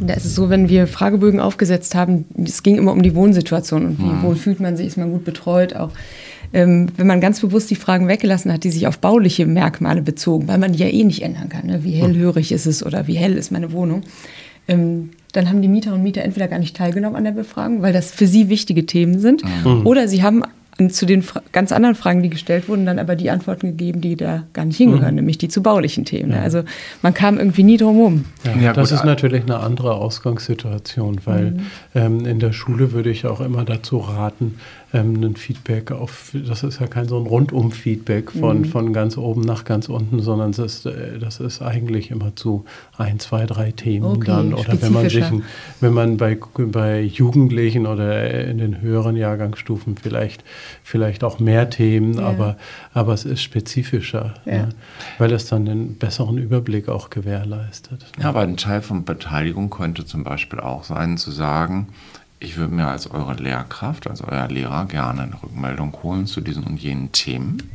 [0.00, 3.86] Da ist es so, wenn wir Fragebögen aufgesetzt haben, es ging immer um die Wohnsituation
[3.86, 4.22] und wie mhm.
[4.22, 5.90] wohl fühlt man sich, ist man gut betreut auch.
[6.52, 10.48] Ähm, wenn man ganz bewusst die Fragen weggelassen hat, die sich auf bauliche Merkmale bezogen,
[10.48, 11.82] weil man die ja eh nicht ändern kann, ne?
[11.84, 14.02] wie hellhörig ist es oder wie hell ist meine Wohnung,
[14.68, 17.92] ähm, dann haben die Mieter und Mieter entweder gar nicht teilgenommen an der Befragung, weil
[17.92, 19.86] das für sie wichtige Themen sind, mhm.
[19.86, 20.44] oder sie haben
[20.88, 24.44] zu den ganz anderen Fragen, die gestellt wurden, dann aber die Antworten gegeben, die da
[24.52, 25.16] gar nicht hingehören, mhm.
[25.16, 26.32] nämlich die zu baulichen Themen.
[26.32, 26.40] Ja.
[26.40, 26.62] Also
[27.02, 28.24] man kam irgendwie nie drum herum.
[28.44, 31.60] Ja, ja, das ist natürlich eine andere Ausgangssituation, weil mhm.
[31.94, 34.58] ähm, in der Schule würde ich auch immer dazu raten,
[34.92, 38.64] ähm, ein Feedback auf, das ist ja kein so ein Rundum-Feedback von, mhm.
[38.66, 42.64] von ganz oben nach ganz unten, sondern das ist, äh, das ist eigentlich immer zu
[42.98, 44.54] ein, zwei, drei Themen okay, dann.
[44.54, 45.24] Oder wenn man sich,
[45.80, 50.44] wenn man bei, bei Jugendlichen oder in den höheren Jahrgangsstufen vielleicht,
[50.82, 52.26] vielleicht auch mehr Themen, ja.
[52.26, 52.56] aber,
[52.92, 54.52] aber es ist spezifischer, ja.
[54.52, 54.68] Ja,
[55.18, 58.04] weil es dann einen besseren Überblick auch gewährleistet.
[58.20, 61.88] Ja, aber ein Teil von Beteiligung könnte zum Beispiel auch sein, zu sagen,
[62.42, 66.64] ich würde mir als eure Lehrkraft, als euer Lehrer gerne eine Rückmeldung holen zu diesen
[66.64, 67.70] und jenen Themen.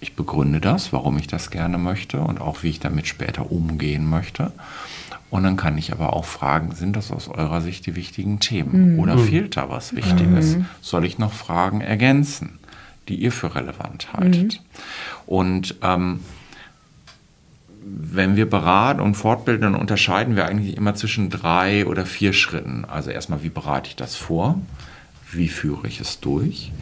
[0.00, 4.08] Ich begründe das, warum ich das gerne möchte und auch wie ich damit später umgehen
[4.08, 4.52] möchte.
[5.30, 8.92] Und dann kann ich aber auch fragen, sind das aus eurer Sicht die wichtigen Themen?
[8.92, 8.98] Mhm.
[9.00, 10.56] Oder fehlt da was Wichtiges?
[10.56, 10.66] Mhm.
[10.80, 12.60] Soll ich noch Fragen ergänzen,
[13.08, 14.60] die ihr für relevant haltet?
[14.60, 14.60] Mhm.
[15.26, 16.20] Und ähm,
[17.86, 22.84] wenn wir beraten und fortbilden, dann unterscheiden wir eigentlich immer zwischen drei oder vier Schritten.
[22.84, 24.58] Also erstmal, wie bereite ich das vor?
[25.30, 26.72] Wie führe ich es durch?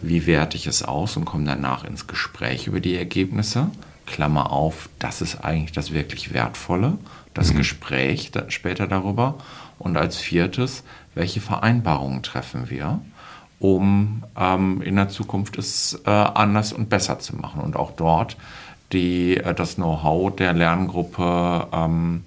[0.00, 3.70] Wie werte ich es aus und komme danach ins Gespräch über die Ergebnisse?
[4.06, 6.98] Klammer auf, das ist eigentlich das wirklich Wertvolle,
[7.34, 7.58] das mhm.
[7.58, 9.38] Gespräch später darüber.
[9.78, 13.00] Und als viertes, welche Vereinbarungen treffen wir,
[13.58, 18.36] um ähm, in der Zukunft es äh, anders und besser zu machen und auch dort
[18.92, 22.22] die, äh, das Know-how der Lerngruppe ähm,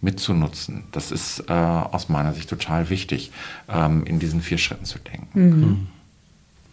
[0.00, 0.84] mitzunutzen.
[0.92, 3.30] Das ist äh, aus meiner Sicht total wichtig,
[3.68, 5.40] ähm, in diesen vier Schritten zu denken.
[5.40, 5.86] Mhm.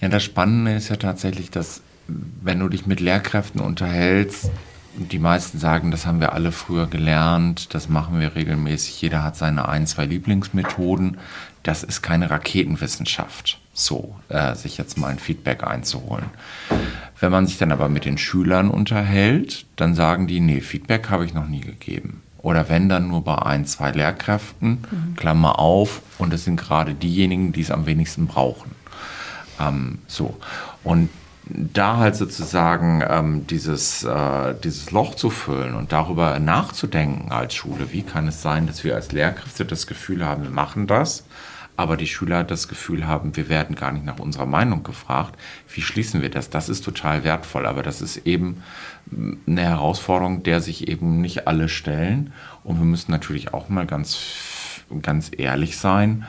[0.02, 4.50] Ja, das Spannende ist ja tatsächlich, dass wenn du dich mit Lehrkräften unterhältst,
[4.96, 9.36] die meisten sagen, das haben wir alle früher gelernt, das machen wir regelmäßig, jeder hat
[9.36, 11.18] seine ein, zwei Lieblingsmethoden.
[11.64, 16.26] Das ist keine Raketenwissenschaft, so äh, sich jetzt mal ein Feedback einzuholen.
[17.20, 21.26] Wenn man sich dann aber mit den Schülern unterhält, dann sagen die, nee, Feedback habe
[21.26, 22.22] ich noch nie gegeben.
[22.38, 25.16] Oder wenn dann nur bei ein, zwei Lehrkräften, mhm.
[25.18, 28.72] Klammer auf, und es sind gerade diejenigen, die es am wenigsten brauchen.
[29.60, 30.38] Ähm, so.
[30.84, 31.10] Und
[31.50, 37.92] da halt sozusagen ähm, dieses, äh, dieses Loch zu füllen und darüber nachzudenken als Schule,
[37.92, 41.26] wie kann es sein, dass wir als Lehrkräfte das Gefühl haben, wir machen das,
[41.80, 45.40] aber die Schüler das Gefühl haben, wir werden gar nicht nach unserer Meinung gefragt.
[45.74, 46.50] Wie schließen wir das?
[46.50, 48.62] Das ist total wertvoll, aber das ist eben
[49.48, 52.34] eine Herausforderung, der sich eben nicht alle stellen.
[52.66, 56.26] Und wir müssen natürlich auch mal ganz, ganz ehrlich sein.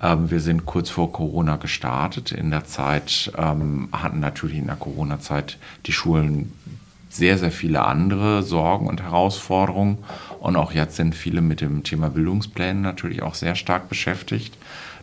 [0.00, 2.30] Ähm, wir sind kurz vor Corona gestartet.
[2.30, 6.52] In der Zeit ähm, hatten natürlich in der Corona-Zeit die Schulen
[7.08, 9.98] sehr, sehr viele andere Sorgen und Herausforderungen.
[10.38, 14.56] Und auch jetzt sind viele mit dem Thema Bildungsplänen natürlich auch sehr stark beschäftigt.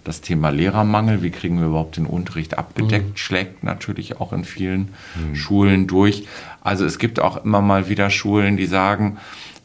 [0.04, 3.18] Das Thema Lehrermangel, wie kriegen wir überhaupt den Unterricht abgedeckt, mhm.
[3.18, 5.36] schlägt natürlich auch in vielen mhm.
[5.36, 6.28] Schulen durch.
[6.62, 9.18] Also es gibt auch immer mal wieder Schulen, die sagen,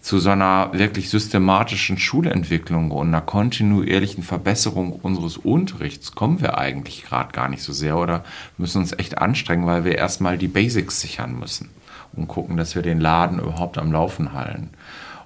[0.05, 7.07] zu so einer wirklich systematischen Schulentwicklung und einer kontinuierlichen Verbesserung unseres Unterrichts kommen wir eigentlich
[7.07, 8.23] gerade gar nicht so sehr oder
[8.59, 11.71] müssen uns echt anstrengen, weil wir erstmal die Basics sichern müssen
[12.13, 14.69] und gucken, dass wir den Laden überhaupt am Laufen halten.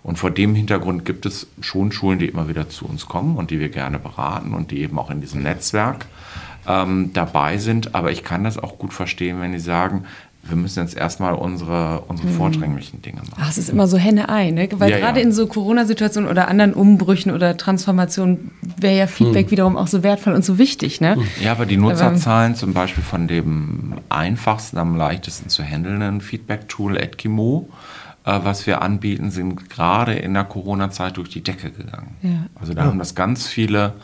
[0.09, 3.51] Und vor dem Hintergrund gibt es schon Schulen, die immer wieder zu uns kommen und
[3.51, 6.07] die wir gerne beraten und die eben auch in diesem Netzwerk
[6.67, 7.95] ähm, dabei sind.
[7.95, 10.07] Aber ich kann das auch gut verstehen, wenn die sagen,
[10.45, 12.37] wir müssen jetzt erstmal unsere, unsere hm.
[12.37, 13.35] vordränglichen Dinge machen.
[13.39, 14.71] Ach, es ist immer so Henne-Ei, ne?
[14.73, 15.27] Weil ja, gerade ja.
[15.27, 19.51] in so Corona-Situationen oder anderen Umbrüchen oder Transformationen wäre ja Feedback hm.
[19.51, 21.19] wiederum auch so wertvoll und so wichtig, ne?
[21.45, 27.69] Ja, aber die Nutzerzahlen zum Beispiel von dem einfachsten, am leichtesten zu handelnden Feedback-Tool Edkimo,
[28.29, 32.17] was wir anbieten, sind gerade in der Corona-Zeit durch die Decke gegangen.
[32.23, 32.47] Ja.
[32.61, 32.87] Also da ja.
[32.89, 33.95] haben das ganz viele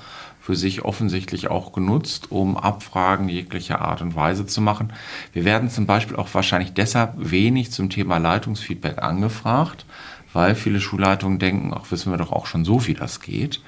[0.41, 4.93] für sich offensichtlich auch genutzt, um Abfragen jeglicher Art und Weise zu machen.
[5.33, 9.87] Wir werden zum Beispiel auch wahrscheinlich deshalb wenig zum Thema Leitungsfeedback angefragt,
[10.35, 13.63] weil viele Schulleitungen denken, ach, wissen wir doch auch schon so, wie das geht.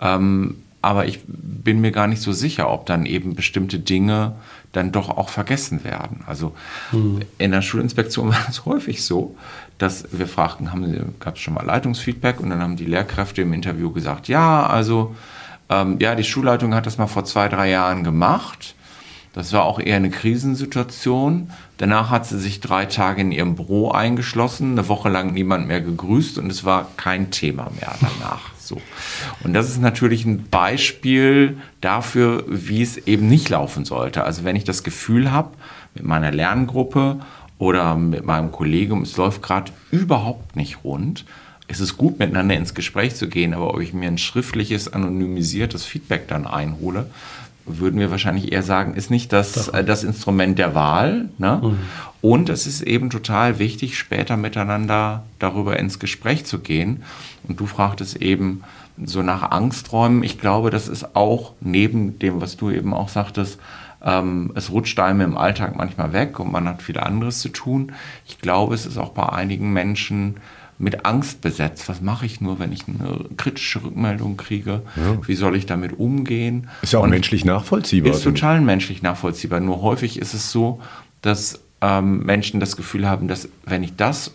[0.00, 4.34] Ähm, aber ich bin mir gar nicht so sicher, ob dann eben bestimmte Dinge
[4.72, 6.24] dann doch auch vergessen werden.
[6.26, 6.54] Also
[6.90, 7.20] hm.
[7.38, 9.36] in der Schulinspektion war es häufig so,
[9.78, 13.90] dass wir fragten, gab es schon mal Leitungsfeedback und dann haben die Lehrkräfte im Interview
[13.90, 15.14] gesagt, ja, also
[15.68, 18.74] ähm, ja, die Schulleitung hat das mal vor zwei, drei Jahren gemacht.
[19.32, 21.50] Das war auch eher eine Krisensituation.
[21.78, 25.80] Danach hat sie sich drei Tage in ihrem Büro eingeschlossen, eine Woche lang niemand mehr
[25.80, 28.51] gegrüßt und es war kein Thema mehr danach.
[28.72, 28.80] So.
[29.44, 34.24] Und das ist natürlich ein Beispiel dafür, wie es eben nicht laufen sollte.
[34.24, 35.50] Also wenn ich das Gefühl habe,
[35.94, 37.20] mit meiner Lerngruppe
[37.58, 41.26] oder mit meinem Kollegium, es läuft gerade überhaupt nicht rund,
[41.68, 45.84] es ist gut, miteinander ins Gespräch zu gehen, aber ob ich mir ein schriftliches, anonymisiertes
[45.84, 47.06] Feedback dann einhole,
[47.64, 51.28] würden wir wahrscheinlich eher sagen, ist nicht das, äh, das Instrument der Wahl.
[51.38, 51.60] Ne?
[51.62, 51.78] Mhm.
[52.20, 57.02] Und es ist eben total wichtig, später miteinander darüber ins Gespräch zu gehen.
[57.48, 58.62] Und du fragtest eben
[59.02, 60.22] so nach Angsträumen.
[60.22, 63.58] Ich glaube, das ist auch neben dem, was du eben auch sagtest,
[64.04, 67.92] ähm, es rutscht einem im Alltag manchmal weg und man hat viel anderes zu tun.
[68.26, 70.36] Ich glaube, es ist auch bei einigen Menschen
[70.82, 71.88] mit Angst besetzt.
[71.88, 74.82] Was mache ich nur, wenn ich eine kritische Rückmeldung kriege?
[74.96, 75.26] Ja.
[75.26, 76.68] Wie soll ich damit umgehen?
[76.82, 78.12] Ist ja auch Und menschlich nachvollziehbar.
[78.12, 79.60] Ist total menschlich nachvollziehbar.
[79.60, 80.80] Nur häufig ist es so,
[81.22, 84.32] dass ähm, Menschen das Gefühl haben, dass wenn ich das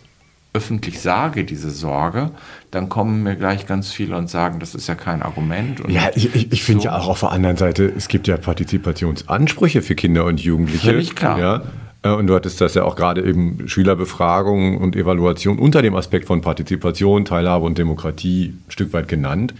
[0.54, 2.30] öffentlich sage, diese Sorge,
[2.70, 5.82] dann kommen mir gleich ganz viele und sagen, das ist ja kein Argument.
[5.88, 6.88] ja, ich, ich, ich finde so.
[6.88, 10.86] ja auch auf der anderen Seite, es gibt ja Partizipationsansprüche für Kinder und Jugendliche.
[10.86, 11.38] Völlig klar.
[11.38, 11.62] Ja,
[12.02, 16.40] und du hattest das ja auch gerade eben Schülerbefragung und Evaluation unter dem Aspekt von
[16.40, 19.54] Partizipation, Teilhabe und Demokratie ein Stück weit genannt.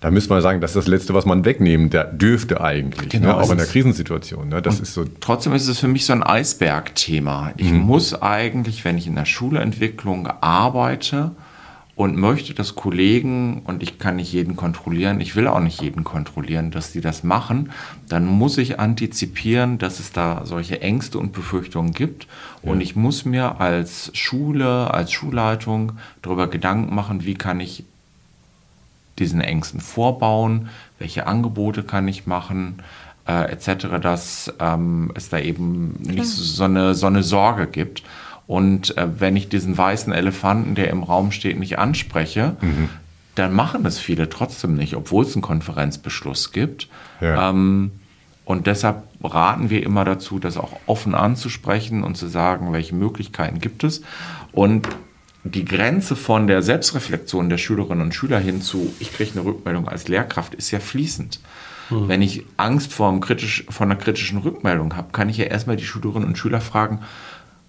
[0.00, 3.36] Da müsste man sagen, das ist das Letzte, was man wegnehmen dürfte eigentlich, genau, ne?
[3.38, 4.50] auch in der Krisensituation.
[4.50, 4.60] Ne?
[4.60, 7.54] Das ist so trotzdem ist es für mich so ein Eisbergthema.
[7.56, 7.78] Ich mhm.
[7.78, 11.30] muss eigentlich, wenn ich in der Schulentwicklung arbeite,
[11.96, 16.02] und möchte, dass Kollegen, und ich kann nicht jeden kontrollieren, ich will auch nicht jeden
[16.02, 17.70] kontrollieren, dass die das machen,
[18.08, 22.26] dann muss ich antizipieren, dass es da solche Ängste und Befürchtungen gibt.
[22.62, 22.72] Ja.
[22.72, 25.92] Und ich muss mir als Schule, als Schulleitung
[26.22, 27.84] darüber Gedanken machen, wie kann ich
[29.20, 32.82] diesen Ängsten vorbauen, welche Angebote kann ich machen,
[33.28, 38.02] äh, etc., dass ähm, es da eben nicht so eine, so eine Sorge gibt.
[38.46, 42.88] Und äh, wenn ich diesen weißen Elefanten, der im Raum steht, nicht anspreche, mhm.
[43.34, 46.88] dann machen es viele trotzdem nicht, obwohl es einen Konferenzbeschluss gibt.
[47.20, 47.50] Ja.
[47.50, 47.92] Ähm,
[48.44, 53.58] und deshalb raten wir immer dazu, das auch offen anzusprechen und zu sagen, welche Möglichkeiten
[53.58, 54.02] gibt es.
[54.52, 54.88] Und
[55.44, 59.88] die Grenze von der Selbstreflexion der Schülerinnen und Schüler hin zu, ich kriege eine Rückmeldung
[59.88, 61.40] als Lehrkraft, ist ja fließend.
[61.90, 62.08] Mhm.
[62.08, 65.84] Wenn ich Angst vor, kritisch, vor einer kritischen Rückmeldung habe, kann ich ja erstmal die
[65.84, 67.00] Schülerinnen und Schüler fragen,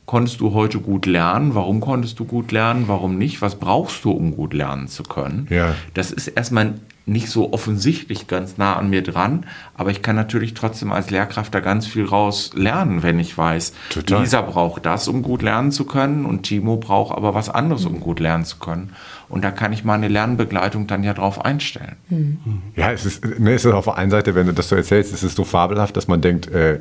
[0.06, 1.56] konntest du heute gut lernen?
[1.56, 2.88] Warum konntest du gut lernen?
[2.88, 3.42] Warum nicht?
[3.42, 5.48] Was brauchst du, um gut lernen zu können?
[5.50, 5.76] Ja.
[5.94, 6.76] Das ist erstmal
[7.08, 9.46] nicht so offensichtlich ganz nah an mir dran,
[9.76, 13.74] aber ich kann natürlich trotzdem als Lehrkraft da ganz viel raus lernen, wenn ich weiß,
[13.92, 14.22] Total.
[14.22, 18.00] Lisa braucht das, um gut lernen zu können und Timo braucht aber was anderes, um
[18.00, 18.94] gut lernen zu können.
[19.30, 21.96] Und da kann ich meine Lernbegleitung dann ja drauf einstellen.
[22.10, 22.62] Mhm.
[22.76, 25.14] Ja, es ist, ne, es ist auf der einen Seite, wenn du das so erzählst,
[25.14, 26.80] es ist so fabelhaft, dass man denkt, äh,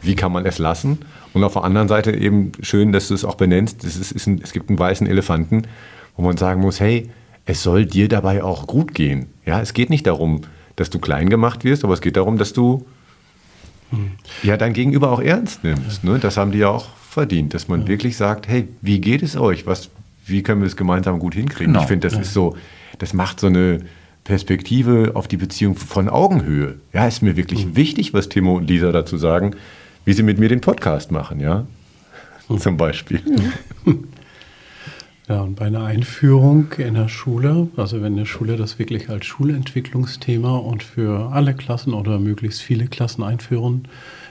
[0.00, 1.00] wie kann man es lassen?
[1.36, 4.26] Und auf der anderen Seite eben schön, dass du es auch benennst, es, ist, ist
[4.26, 5.64] ein, es gibt einen weißen Elefanten,
[6.16, 7.10] wo man sagen muss, hey,
[7.44, 9.26] es soll dir dabei auch gut gehen.
[9.44, 10.40] Ja, es geht nicht darum,
[10.76, 12.86] dass du klein gemacht wirst, aber es geht darum, dass du
[13.90, 14.12] hm.
[14.44, 16.04] ja dein Gegenüber auch ernst nimmst.
[16.04, 16.18] Ne?
[16.18, 17.88] Das haben die ja auch verdient, dass man ja.
[17.88, 19.66] wirklich sagt, hey, wie geht es euch?
[19.66, 19.90] Was,
[20.24, 21.74] wie können wir das gemeinsam gut hinkriegen?
[21.74, 21.82] Genau.
[21.82, 22.22] Ich finde, das ja.
[22.22, 22.56] ist so,
[22.98, 23.80] das macht so eine
[24.24, 26.76] Perspektive auf die Beziehung von Augenhöhe.
[26.94, 27.76] Ja, ist mir wirklich mhm.
[27.76, 29.54] wichtig, was Timo und Lisa dazu sagen,
[30.06, 31.66] wie sie mit mir den Podcast machen, ja.
[32.58, 33.20] Zum Beispiel.
[35.28, 39.26] Ja, und bei einer Einführung in der Schule, also wenn eine Schule das wirklich als
[39.26, 43.88] Schulentwicklungsthema und für alle Klassen oder möglichst viele Klassen einführen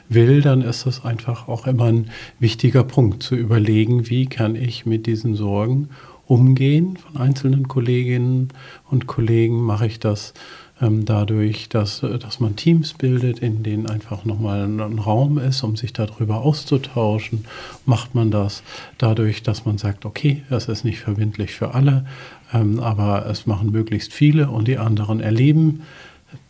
[0.07, 2.09] will, dann ist das einfach auch immer ein
[2.39, 5.89] wichtiger Punkt zu überlegen, wie kann ich mit diesen Sorgen
[6.27, 8.47] umgehen von einzelnen Kolleginnen
[8.89, 10.33] und Kollegen, mache ich das
[10.79, 15.77] dadurch, dass, dass man Teams bildet, in denen einfach nochmal ein, ein Raum ist, um
[15.77, 17.45] sich darüber auszutauschen.
[17.85, 18.61] Macht man das
[18.97, 22.05] dadurch, dass man sagt, okay, das ist nicht verbindlich für alle,
[22.53, 25.81] ähm, aber es machen möglichst viele und die anderen erleben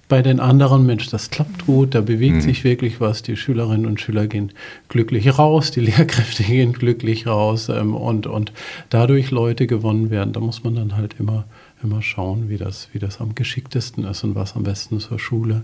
[0.08, 2.42] bei den anderen, Mensch, das klappt gut, da bewegt mhm.
[2.42, 3.24] sich wirklich was.
[3.24, 4.52] Die Schülerinnen und Schüler gehen
[4.88, 8.52] glücklich raus, die Lehrkräfte gehen glücklich raus ähm, und, und
[8.90, 10.34] dadurch Leute gewonnen werden.
[10.34, 11.46] Da muss man dann halt immer
[11.86, 15.64] immer schauen, wie das, wie das am geschicktesten ist und was am besten zur Schule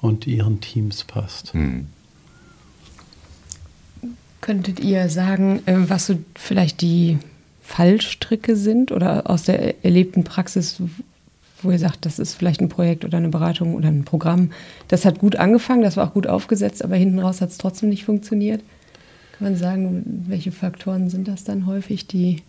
[0.00, 1.52] und ihren Teams passt.
[1.52, 1.86] Hm.
[4.40, 7.18] Könntet ihr sagen, äh, was so vielleicht die
[7.60, 10.82] Fallstricke sind oder aus der erlebten Praxis,
[11.62, 14.50] wo ihr sagt, das ist vielleicht ein Projekt oder eine Beratung oder ein Programm,
[14.88, 17.88] das hat gut angefangen, das war auch gut aufgesetzt, aber hinten raus hat es trotzdem
[17.88, 18.62] nicht funktioniert?
[19.38, 22.42] Kann man sagen, welche Faktoren sind das dann häufig, die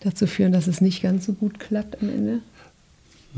[0.00, 2.40] dazu führen, dass es nicht ganz so gut klappt am Ende?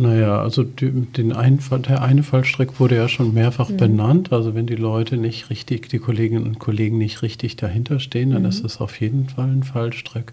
[0.01, 3.79] Naja, also die, den einen, der eine Fallstrick wurde ja schon mehrfach mhm.
[3.79, 4.33] benannt.
[4.33, 8.43] Also wenn die Leute nicht richtig, die Kolleginnen und Kollegen nicht richtig dahinter stehen, dann
[8.43, 8.49] mhm.
[8.49, 10.33] ist es auf jeden Fall ein Fallstrick.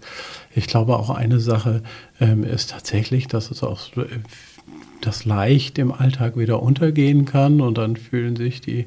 [0.56, 1.82] Ich glaube auch eine Sache
[2.22, 3.90] ähm, ist tatsächlich, dass es auch
[5.02, 8.86] das leicht im Alltag wieder untergehen kann und dann fühlen sich die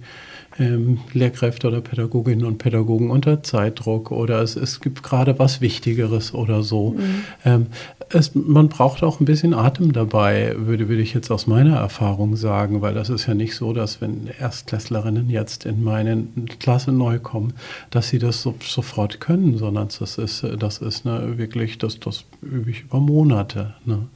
[0.59, 6.35] ähm, Lehrkräfte oder Pädagoginnen und Pädagogen unter Zeitdruck oder es, es gibt gerade was Wichtigeres
[6.35, 6.91] oder so.
[6.91, 7.25] Mhm.
[7.45, 7.67] Ähm,
[8.11, 12.37] es, man braucht auch ein bisschen Atem dabei, würde, würde ich jetzt aus meiner Erfahrung
[12.37, 16.27] sagen, weil das ist ja nicht so, dass wenn Erstklässlerinnen jetzt in meine
[16.59, 17.53] Klasse neu kommen,
[17.91, 22.25] dass sie das so, sofort können, sondern das ist, das ist ne, wirklich, das, das
[22.43, 23.75] übe ich über Monate.
[23.85, 24.09] Ne?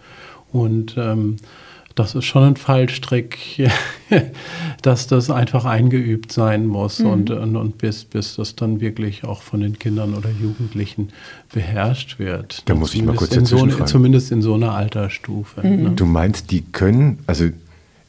[0.53, 1.37] Und ähm,
[1.95, 3.71] das ist schon ein Fallstrick,
[4.83, 7.07] dass das einfach eingeübt sein muss mhm.
[7.07, 11.09] und, und, und, bis, bis das dann wirklich auch von den Kindern oder Jugendlichen
[11.53, 12.63] beherrscht wird.
[12.67, 15.67] Da muss ich mal kurz in so, Zumindest in so einer Altersstufe.
[15.67, 15.83] Mhm.
[15.83, 15.91] Ne?
[15.91, 17.49] Du meinst, die können, also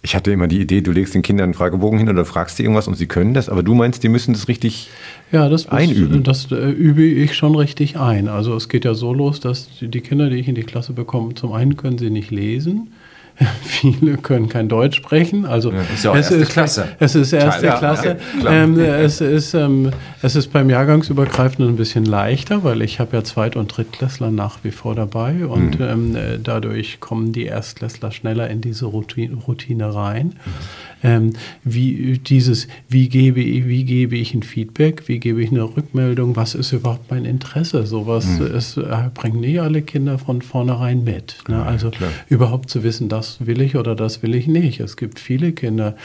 [0.06, 2.64] ich hatte immer die Idee, du legst den Kindern einen Fragebogen hin oder fragst sie
[2.64, 4.90] irgendwas und sie können das, aber du meinst, die müssen das richtig
[5.32, 6.24] ja, das einüben.
[6.24, 8.28] Das äh, übe ich schon richtig ein.
[8.28, 11.36] Also es geht ja so los, dass die Kinder, die ich in die Klasse bekomme,
[11.36, 12.92] zum einen können sie nicht lesen.
[13.64, 15.46] Viele können kein Deutsch sprechen.
[15.46, 16.88] Also ja, ist ja auch es erste ist, Klasse.
[17.00, 18.18] Es ist erste Teil, Klasse.
[18.44, 23.18] Ja, ähm, es, ist, ähm, es ist beim Jahrgangsübergreifenden ein bisschen leichter, weil ich habe
[23.18, 25.86] ja Zweit- und Drittklässler nach wie vor dabei und mhm.
[25.86, 30.36] ähm, äh, dadurch kommen die Erstklässler schneller in diese Routine, Routine rein.
[30.46, 31.34] Mhm ähm,
[31.64, 36.36] wie dieses, wie gebe, ich, wie gebe ich ein Feedback, wie gebe ich eine Rückmeldung,
[36.36, 37.86] was ist überhaupt mein Interesse?
[37.86, 38.84] Sowas mhm.
[38.84, 41.38] äh, bringen nicht alle Kinder von vornherein mit.
[41.47, 41.56] Ne?
[41.56, 42.10] Ja, also klar.
[42.30, 44.80] überhaupt zu wissen, das will ich oder das will ich nicht.
[44.80, 45.95] Es gibt viele Kinder,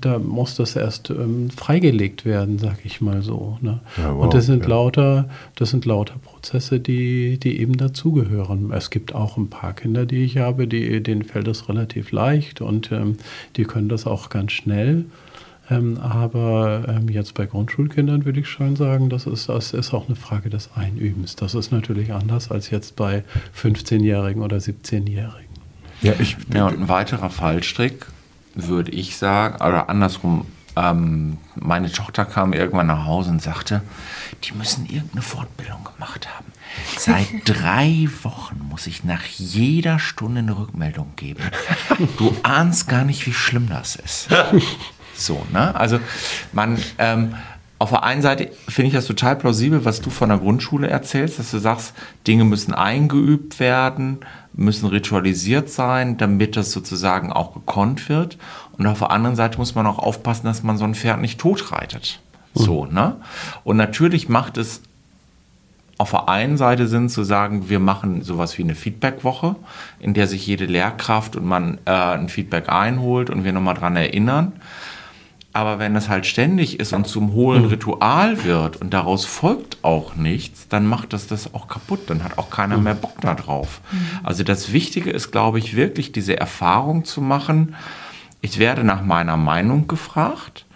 [0.00, 3.58] da muss das erst ähm, freigelegt werden, sag ich mal so.
[3.60, 3.80] Ne?
[3.96, 4.70] Ja, wow, Und das sind ja.
[4.70, 6.14] lauter, das sind lauter
[6.44, 8.70] Prozesse, die, die eben dazugehören.
[8.70, 12.60] Es gibt auch ein paar Kinder, die ich habe, die, denen fällt das relativ leicht
[12.60, 13.16] und ähm,
[13.56, 15.06] die können das auch ganz schnell.
[15.70, 20.06] Ähm, aber ähm, jetzt bei Grundschulkindern würde ich schon sagen, das ist, das ist auch
[20.06, 21.34] eine Frage des Einübens.
[21.34, 23.24] Das ist natürlich anders als jetzt bei
[23.58, 25.54] 15-Jährigen oder 17-Jährigen.
[26.02, 28.04] Ja, ich, ja, und ein weiterer Fallstrick
[28.54, 30.44] würde ich sagen, oder andersrum,
[30.76, 33.82] ähm, meine Tochter kam irgendwann nach Hause und sagte,
[34.44, 36.46] die müssen irgendeine Fortbildung gemacht haben.
[36.98, 41.42] Seit drei Wochen muss ich nach jeder Stunde eine Rückmeldung geben.
[42.18, 44.28] Du ahnst gar nicht, wie schlimm das ist.
[45.16, 45.72] So, ne?
[45.76, 46.00] Also
[46.52, 47.36] man, ähm,
[47.84, 51.38] auf der einen Seite finde ich das total plausibel, was du von der Grundschule erzählst,
[51.38, 51.92] dass du sagst,
[52.26, 54.20] Dinge müssen eingeübt werden,
[54.54, 58.38] müssen ritualisiert sein, damit das sozusagen auch gekonnt wird.
[58.78, 61.38] Und auf der anderen Seite muss man auch aufpassen, dass man so ein Pferd nicht
[61.38, 62.20] totreitet.
[62.54, 63.16] So, ne?
[63.64, 64.80] Und natürlich macht es
[65.98, 69.56] auf der einen Seite Sinn zu sagen, wir machen sowas wie eine Feedback-Woche,
[70.00, 73.94] in der sich jede Lehrkraft und man äh, ein Feedback einholt und wir nochmal dran
[73.94, 74.54] erinnern.
[75.54, 77.68] Aber wenn das halt ständig ist und zum hohlen mhm.
[77.68, 82.10] Ritual wird und daraus folgt auch nichts, dann macht das das auch kaputt.
[82.10, 82.82] Dann hat auch keiner mhm.
[82.82, 83.80] mehr Bock darauf.
[83.92, 83.98] Mhm.
[84.24, 87.76] Also das Wichtige ist, glaube ich, wirklich diese Erfahrung zu machen.
[88.40, 90.66] Ich werde nach meiner Meinung gefragt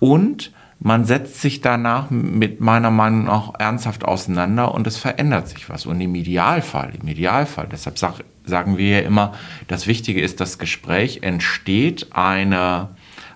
[0.00, 5.68] und man setzt sich danach mit meiner Meinung nach ernsthaft auseinander und es verändert sich
[5.68, 5.84] was.
[5.84, 9.34] Und im Idealfall, im Idealfall, deshalb sag, sagen wir ja immer,
[9.68, 12.88] das Wichtige ist, das Gespräch entsteht eine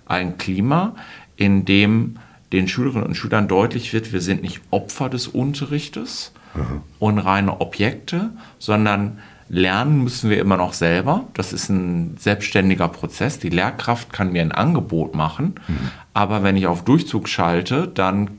[0.08, 0.94] ein Klima,
[1.36, 2.16] in dem
[2.52, 6.82] den Schülerinnen und Schülern deutlich wird, wir sind nicht Opfer des Unterrichtes mhm.
[6.98, 9.18] und reine Objekte, sondern
[9.50, 11.24] lernen müssen wir immer noch selber.
[11.34, 13.38] Das ist ein selbstständiger Prozess.
[13.38, 15.90] Die Lehrkraft kann mir ein Angebot machen, mhm.
[16.14, 18.30] aber wenn ich auf Durchzug schalte, dann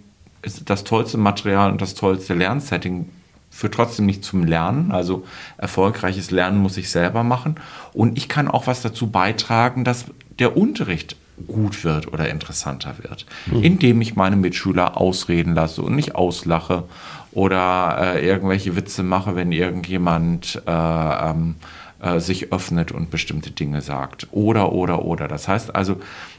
[0.41, 3.09] ist das tollste Material und das tollste Lernsetting
[3.51, 4.91] führt trotzdem nicht zum Lernen.
[4.91, 5.25] Also
[5.57, 7.55] erfolgreiches Lernen muss ich selber machen.
[7.93, 10.05] Und ich kann auch was dazu beitragen, dass
[10.37, 11.17] der Unterricht
[11.47, 13.63] gut wird oder interessanter wird, mhm.
[13.63, 16.83] indem ich meine Mitschüler ausreden lasse und nicht auslache
[17.31, 21.55] oder äh, irgendwelche Witze mache, wenn irgendjemand äh, ähm,
[22.01, 24.27] äh, sich öffnet und bestimmte Dinge sagt.
[24.31, 25.27] Oder, oder, oder.
[25.27, 25.97] Das heißt also,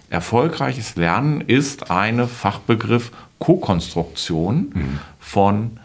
[0.08, 4.98] erfolgreiches Lernen ist eine Fachbegriff Co-Konstruktion mhm.
[5.18, 5.80] von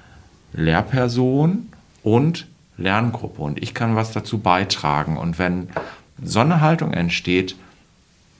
[0.54, 1.70] Lehrperson
[2.04, 2.48] und
[2.78, 3.42] Lerngruppe.
[3.42, 5.18] Und ich kann was dazu beitragen.
[5.18, 5.70] Und wenn
[6.22, 7.56] so eine Haltung entsteht,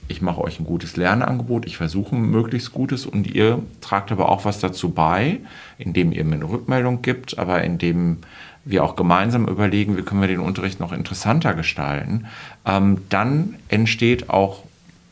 [0.08, 4.28] ich mache euch ein gutes Lernangebot, ich versuche ein möglichst gutes und ihr tragt aber
[4.28, 5.38] auch was dazu bei,
[5.78, 8.18] indem ihr mir eine Rückmeldung gibt, aber indem
[8.64, 12.26] wir auch gemeinsam überlegen, wie können wir den Unterricht noch interessanter gestalten,
[12.64, 14.62] ähm, dann entsteht auch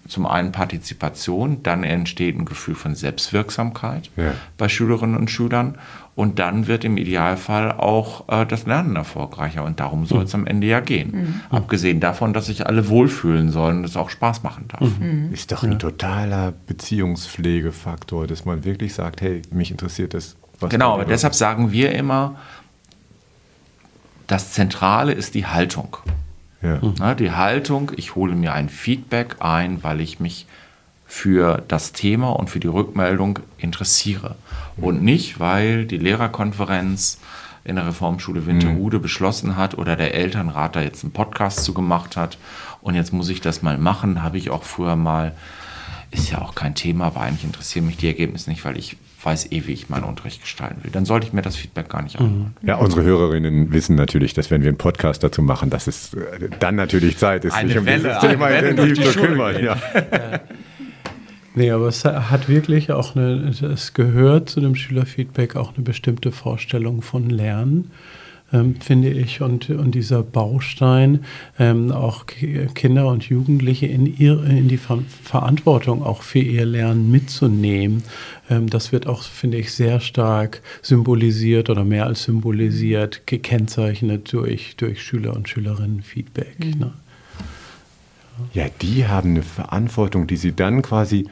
[0.08, 4.34] zum einen Partizipation, dann entsteht ein Gefühl von Selbstwirksamkeit Ja.
[4.58, 5.78] bei Schülerinnen und Schülern
[6.16, 10.46] und dann wird im Idealfall auch äh, das Lernen erfolgreicher und darum soll es am
[10.46, 11.42] Ende ja gehen.
[11.50, 14.88] Abgesehen davon, dass sich alle wohlfühlen sollen und es auch Spaß machen darf.
[15.32, 20.36] Ist doch ein totaler Beziehungspflegefaktor, dass man wirklich sagt, hey, mich interessiert das.
[20.60, 22.36] was Genau, aber deshalb sagen wir immer,
[24.26, 25.96] das Zentrale ist die Haltung.
[26.62, 26.80] Ja.
[26.80, 30.46] Ne, die Haltung, ich hole mir ein Feedback ein, weil ich mich
[31.14, 34.34] für das Thema und für die Rückmeldung interessiere.
[34.76, 37.20] Und nicht, weil die Lehrerkonferenz
[37.62, 42.16] in der Reformschule Winterhude beschlossen hat oder der Elternrat da jetzt einen Podcast zu gemacht
[42.16, 42.36] hat.
[42.82, 44.24] Und jetzt muss ich das mal machen.
[44.24, 45.36] Habe ich auch früher mal,
[46.10, 49.52] ist ja auch kein Thema, aber eigentlich interessieren mich die Ergebnisse nicht, weil ich weiß
[49.52, 50.90] eh, wie ich meinen Unterricht gestalten will.
[50.90, 52.56] Dann sollte ich mir das Feedback gar nicht anhören.
[52.62, 56.50] Ja, unsere Hörerinnen wissen natürlich, dass wenn wir einen Podcast dazu machen, dass es äh,
[56.58, 59.62] dann natürlich Zeit ist, Eine sich um Welle, dieses Thema intensiv zu kümmern.
[59.62, 59.76] Ja.
[61.56, 66.32] Nee, aber es hat wirklich auch eine, es gehört zu dem Schülerfeedback auch eine bestimmte
[66.32, 67.92] Vorstellung von Lernen,
[68.52, 69.40] ähm, finde ich.
[69.40, 71.20] Und, und dieser Baustein,
[71.56, 76.66] ähm, auch Ki- Kinder und Jugendliche in, ihr, in die Ver Verantwortung auch für ihr
[76.66, 78.02] Lernen mitzunehmen,
[78.50, 84.74] ähm, das wird auch, finde ich, sehr stark symbolisiert oder mehr als symbolisiert, gekennzeichnet durch,
[84.76, 86.58] durch Schüler- und Schülerinnen-Feedback.
[86.78, 86.92] Ne?
[88.52, 91.28] ja, die haben eine Verantwortung, die sie dann quasi,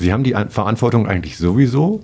[0.00, 2.00] sie haben die An- Verantwortung eigentlich sowieso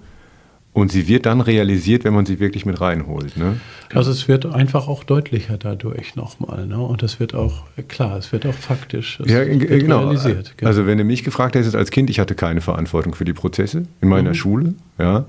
[0.72, 3.36] und sie wird dann realisiert, wenn man sie wirklich mit reinholt.
[3.36, 3.58] Ne?
[3.94, 6.66] Also es wird einfach auch deutlicher dadurch nochmal.
[6.66, 6.78] Ne?
[6.78, 10.00] Und es wird auch, klar, es wird auch faktisch es Ja, genau.
[10.00, 10.52] realisiert.
[10.56, 10.68] genau.
[10.68, 13.86] Also wenn du mich gefragt hättest als Kind, ich hatte keine Verantwortung für die Prozesse
[14.00, 15.24] in meiner Schule, ja.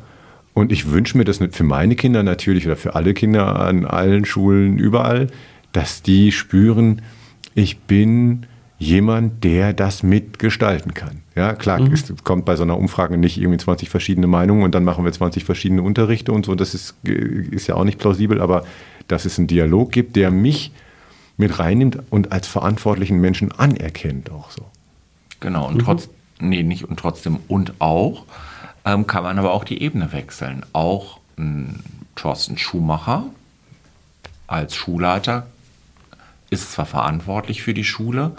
[0.53, 4.25] Und ich wünsche mir das für meine Kinder natürlich oder für alle Kinder an allen
[4.25, 5.27] Schulen überall,
[5.71, 7.03] dass die spüren,
[7.53, 8.47] ich bin
[8.79, 11.21] jemand, der das mitgestalten kann.
[11.35, 14.83] Ja, klar, es kommt bei so einer Umfrage nicht irgendwie 20 verschiedene Meinungen und dann
[14.83, 16.53] machen wir 20 verschiedene Unterrichte und so.
[16.53, 18.65] Das ist, ist ja auch nicht plausibel, aber
[19.07, 20.71] dass es einen Dialog gibt, der mich
[21.37, 24.65] mit reinnimmt und als verantwortlichen Menschen anerkennt auch so.
[25.39, 26.09] Genau, und trotz,
[26.39, 28.25] nee, nicht und trotzdem und auch,
[28.85, 30.65] ähm, kann man aber auch die Ebene wechseln.
[30.73, 31.83] Auch ein
[32.15, 33.25] Thorsten Schumacher
[34.47, 35.47] als Schulleiter
[36.49, 38.31] ist zwar verantwortlich für die Schule,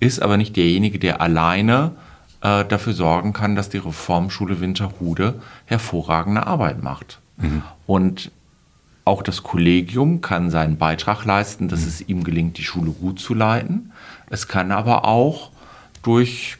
[0.00, 1.92] ist aber nicht derjenige, der alleine
[2.42, 7.20] äh, dafür sorgen kann, dass die Reformschule Winterhude hervorragende Arbeit macht.
[7.86, 8.30] Und
[9.04, 13.34] auch das Kollegium kann seinen Beitrag leisten, dass es ihm gelingt, die Schule gut zu
[13.34, 13.92] leiten.
[14.30, 15.50] Es kann aber auch
[16.02, 16.56] durch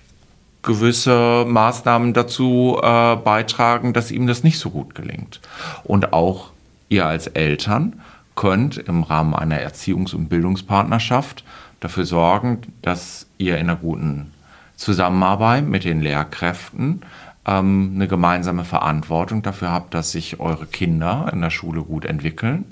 [0.63, 5.41] gewisse Maßnahmen dazu äh, beitragen, dass ihm das nicht so gut gelingt.
[5.85, 6.51] Und auch
[6.89, 8.01] ihr als Eltern
[8.35, 11.45] könnt im Rahmen einer Erziehungs- und Bildungspartnerschaft
[11.80, 14.32] dafür sorgen, dass ihr in einer guten
[14.76, 17.03] Zusammenarbeit mit den Lehrkräften
[17.47, 22.64] ähm, eine gemeinsame Verantwortung dafür habt, dass sich eure Kinder in der Schule gut entwickeln.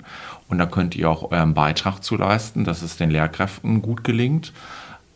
[0.49, 4.53] Und da könnt ihr auch euren Beitrag zu leisten, dass es den Lehrkräften gut gelingt,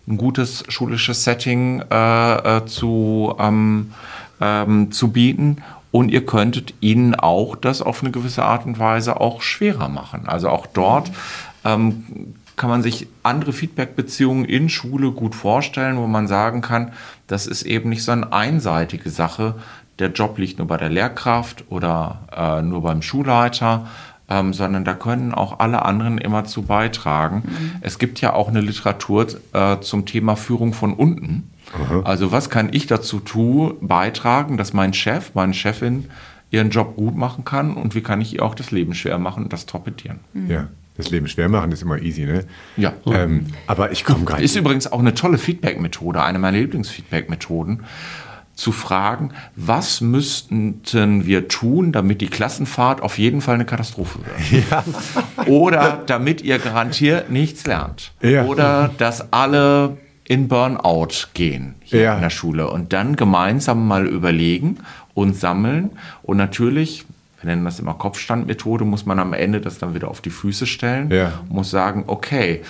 [0.07, 3.91] ein gutes schulisches Setting äh, äh, zu, ähm,
[4.39, 5.57] ähm, zu bieten.
[5.91, 10.27] Und ihr könntet ihnen auch das auf eine gewisse Art und Weise auch schwerer machen.
[10.27, 11.11] Also auch dort
[11.63, 16.91] ähm, kann man sich andere Feedback-Beziehungen in Schule gut vorstellen, wo man sagen kann,
[17.27, 19.55] das ist eben nicht so eine einseitige Sache.
[19.99, 23.88] Der Job liegt nur bei der Lehrkraft oder äh, nur beim Schulleiter,
[24.29, 27.43] ähm, sondern da können auch alle anderen immer zu beitragen.
[27.81, 31.51] Es gibt ja auch eine Literatur äh, zum Thema Führung von unten.
[32.03, 36.05] Also was kann ich dazu tun, beitragen, dass mein Chef, meine Chefin
[36.49, 39.43] ihren Job gut machen kann und wie kann ich ihr auch das Leben schwer machen
[39.43, 40.20] und das torpedieren.
[40.47, 42.45] Ja, das Leben schwer machen ist immer easy, ne?
[42.78, 42.93] Ja.
[43.05, 44.43] Ähm, aber ich komme gerade.
[44.43, 47.84] Ist übrigens auch eine tolle Feedback-Methode, eine meiner Lieblingsfeedback-Methoden,
[48.55, 55.47] zu fragen, was müssten wir tun, damit die Klassenfahrt auf jeden Fall eine Katastrophe wird?
[55.47, 58.13] Oder damit ihr garantiert nichts lernt.
[58.24, 58.45] Ja.
[58.45, 59.97] Oder dass alle
[60.28, 62.15] in Burnout gehen hier Ja.
[62.15, 64.78] in der Schule und dann gemeinsam mal überlegen
[65.13, 65.91] und sammeln
[66.23, 67.05] und natürlich
[67.41, 70.65] wir nennen das immer Kopfstandmethode, muss man am Ende das dann wieder auf die Füße
[70.65, 71.34] stellen, Ja.
[71.49, 72.63] muss sagen, okay,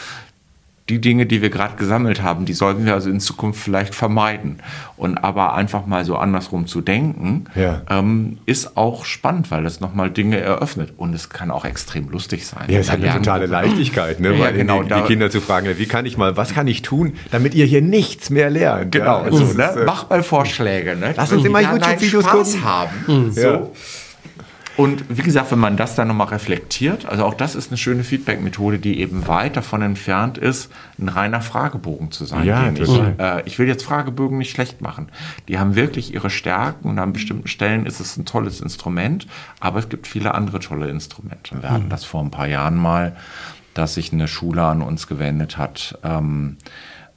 [0.90, 4.60] die Dinge, die wir gerade gesammelt haben, die sollten wir also in Zukunft vielleicht vermeiden.
[4.96, 7.82] Und aber einfach mal so andersrum zu denken, Ja.
[7.90, 10.94] ähm, ist auch spannend, weil das nochmal Dinge eröffnet.
[10.98, 12.64] Und es kann auch extrem lustig sein.
[12.70, 14.34] Ja, es hat eine totale Leichtigkeit, ne?
[14.38, 16.82] Ja, Weil genau, die, die Kinder zu fragen, wie kann ich mal, was kann ich
[16.84, 18.92] tun, damit ihr hier nichts mehr lernt?
[18.92, 19.82] Genau, ja, so, das ne?
[19.82, 20.96] äh, Mach mal Vorschläge.
[20.96, 21.14] Ne?
[21.18, 22.64] Lass uns immer YouTube-Videos gucken.
[22.64, 23.32] haben.
[23.36, 23.62] Ja.
[24.78, 28.04] Und wie gesagt, wenn man das dann nochmal reflektiert, also auch das ist eine schöne
[28.04, 32.46] Feedback-Methode, die eben weit davon entfernt ist, ein reiner Fragebogen zu sein.
[32.46, 35.10] Ja, ich, äh, ich will jetzt Fragebögen nicht schlecht machen.
[35.48, 39.26] Die haben wirklich ihre Stärken und an bestimmten Stellen ist es ein tolles Instrument,
[39.60, 41.60] aber es gibt viele andere tolle Instrumente.
[41.60, 43.16] Wir hatten das vor ein paar Jahren mal,
[43.74, 45.98] dass sich eine Schule an uns gewendet hat.
[46.04, 46.58] Ähm,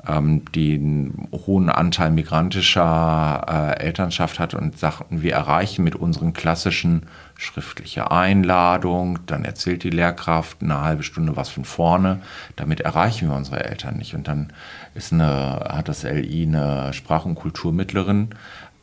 [0.07, 7.03] ähm, einen hohen Anteil migrantischer äh, Elternschaft hat und sagten, wir erreichen mit unseren klassischen
[7.37, 12.21] schriftliche Einladung, dann erzählt die Lehrkraft eine halbe Stunde was von vorne,
[12.57, 14.15] damit erreichen wir unsere Eltern nicht.
[14.15, 14.53] Und dann
[14.95, 18.31] ist eine, hat das LI eine Sprach- und Kulturmittlerin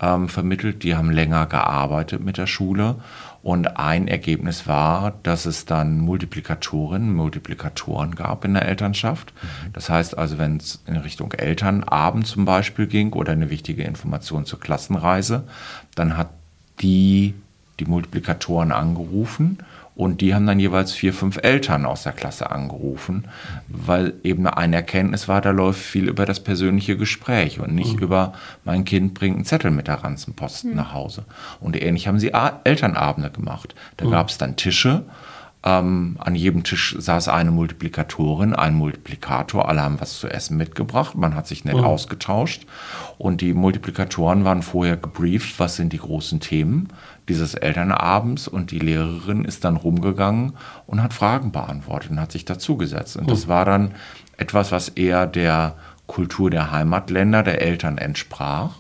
[0.02, 2.96] ähm, vermittelt, die haben länger gearbeitet mit der Schule
[3.48, 9.32] und ein Ergebnis war, dass es dann Multiplikatorinnen, Multiplikatoren gab in der Elternschaft.
[9.42, 9.72] Mhm.
[9.72, 14.46] Das heißt also, wenn es in Richtung Elternabend zum Beispiel ging oder eine wichtige Information
[14.46, 15.46] zur Klassenreise,
[15.96, 16.28] dann hat
[16.82, 17.36] die
[17.80, 19.60] die Multiplikatoren angerufen
[19.98, 23.26] und die haben dann jeweils vier, fünf Eltern aus der Klasse angerufen,
[23.68, 28.04] weil eben eine Erkenntnis war, da läuft viel über das persönliche Gespräch und nicht mhm.
[28.04, 28.34] über
[28.64, 30.76] mein Kind bringt einen Zettel mit der Ranzenpost mhm.
[30.76, 31.26] nach Hause.
[31.60, 32.32] Und ähnlich haben sie
[32.64, 33.74] Elternabende gemacht.
[33.98, 34.12] Da mhm.
[34.12, 35.04] gab es dann Tische.
[35.64, 41.16] Ähm, an jedem Tisch saß eine Multiplikatorin, ein Multiplikator, alle haben was zu essen mitgebracht,
[41.16, 41.84] man hat sich nett mhm.
[41.84, 42.68] ausgetauscht
[43.18, 46.90] und die Multiplikatoren waren vorher gebrieft, was sind die großen Themen
[47.30, 50.54] dieses Elternabends und die Lehrerin ist dann rumgegangen
[50.86, 53.18] und hat Fragen beantwortet und hat sich dazugesetzt.
[53.18, 53.50] Und das hm.
[53.50, 53.92] war dann
[54.38, 55.76] etwas, was eher der
[56.06, 58.76] Kultur der Heimatländer, der Eltern entsprach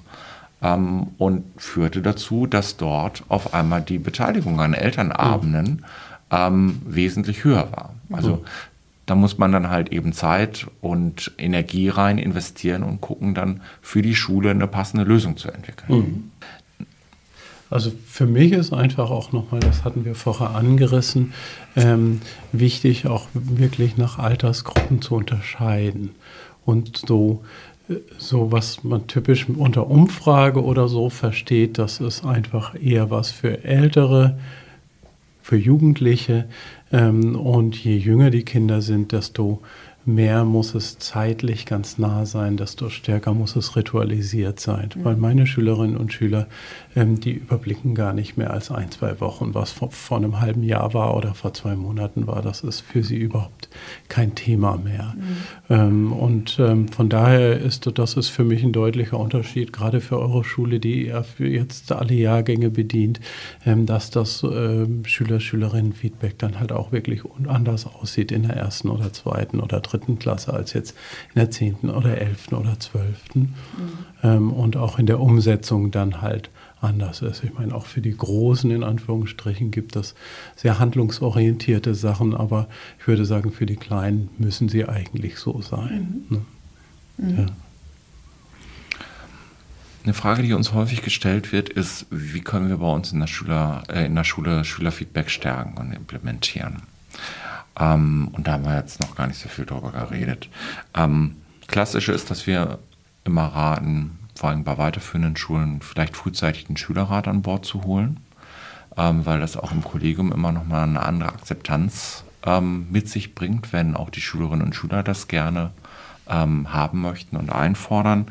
[0.61, 5.85] ähm, und führte dazu, dass dort auf einmal die Beteiligung an Elternabenden
[6.31, 7.93] ähm, wesentlich höher war.
[8.11, 8.45] Also hm.
[9.05, 14.01] da muss man dann halt eben Zeit und Energie rein investieren und gucken, dann für
[14.01, 15.97] die Schule eine passende Lösung zu entwickeln.
[15.97, 16.31] Mhm.
[17.69, 21.33] Also für mich ist einfach auch nochmal, das hatten wir vorher angerissen,
[21.75, 26.11] ähm, wichtig auch wirklich nach Altersgruppen zu unterscheiden.
[26.65, 27.43] Und so,
[27.89, 33.31] äh, so was man typisch unter Umfrage oder so versteht, das ist einfach eher was
[33.31, 34.37] für Ältere,
[35.41, 36.45] für Jugendliche.
[36.91, 39.61] Ähm, und je jünger die Kinder sind, desto
[40.07, 44.89] mehr muss es zeitlich ganz nah sein, desto stärker muss es ritualisiert sein.
[44.95, 45.03] Mhm.
[45.03, 46.47] Weil meine Schülerinnen und Schüler,
[46.95, 50.63] ähm, die überblicken gar nicht mehr als ein, zwei Wochen, was vor, vor, einem halben
[50.63, 52.41] Jahr war oder vor zwei Monaten war.
[52.41, 53.67] Das ist für sie überhaupt
[54.07, 55.13] kein Thema mehr.
[55.17, 55.35] Mhm.
[55.69, 60.19] Ähm, und ähm, von daher ist das ist für mich ein deutlicher Unterschied, gerade für
[60.19, 63.19] eure Schule, die jetzt alle Jahrgänge bedient,
[63.65, 68.89] ähm, dass das ähm, Schüler, Schülerinnen-Feedback dann halt auch wirklich anders aussieht in der ersten
[68.89, 70.95] oder zweiten oder dritten dritten Klasse als jetzt
[71.33, 73.39] in der zehnten oder elften oder zwölften.
[73.41, 73.53] Mhm.
[74.23, 77.43] Ähm, und auch in der Umsetzung dann halt anders ist.
[77.43, 80.13] Ich meine, auch für die Großen in Anführungsstrichen gibt es
[80.55, 82.67] sehr handlungsorientierte Sachen, aber
[82.99, 86.25] ich würde sagen, für die Kleinen müssen sie eigentlich so sein.
[86.29, 86.37] Mhm.
[86.37, 86.45] Ne?
[87.17, 87.37] Mhm.
[87.37, 87.45] Ja.
[90.03, 93.27] Eine Frage, die uns häufig gestellt wird, ist, wie können wir bei uns in der,
[93.27, 96.83] Schüler, äh, in der Schule Schülerfeedback stärken und implementieren?
[97.79, 100.49] Ähm, und da haben wir jetzt noch gar nicht so viel drüber geredet.
[100.95, 101.35] Ähm,
[101.67, 102.79] klassisch ist, dass wir
[103.23, 108.19] immer raten, vor allem bei weiterführenden Schulen, vielleicht frühzeitig den Schülerrat an Bord zu holen,
[108.95, 113.35] ähm, weil das auch im Kollegium immer noch mal eine andere Akzeptanz ähm, mit sich
[113.35, 115.71] bringt, wenn auch die Schülerinnen und Schüler das gerne
[116.29, 118.27] ähm, haben möchten und einfordern.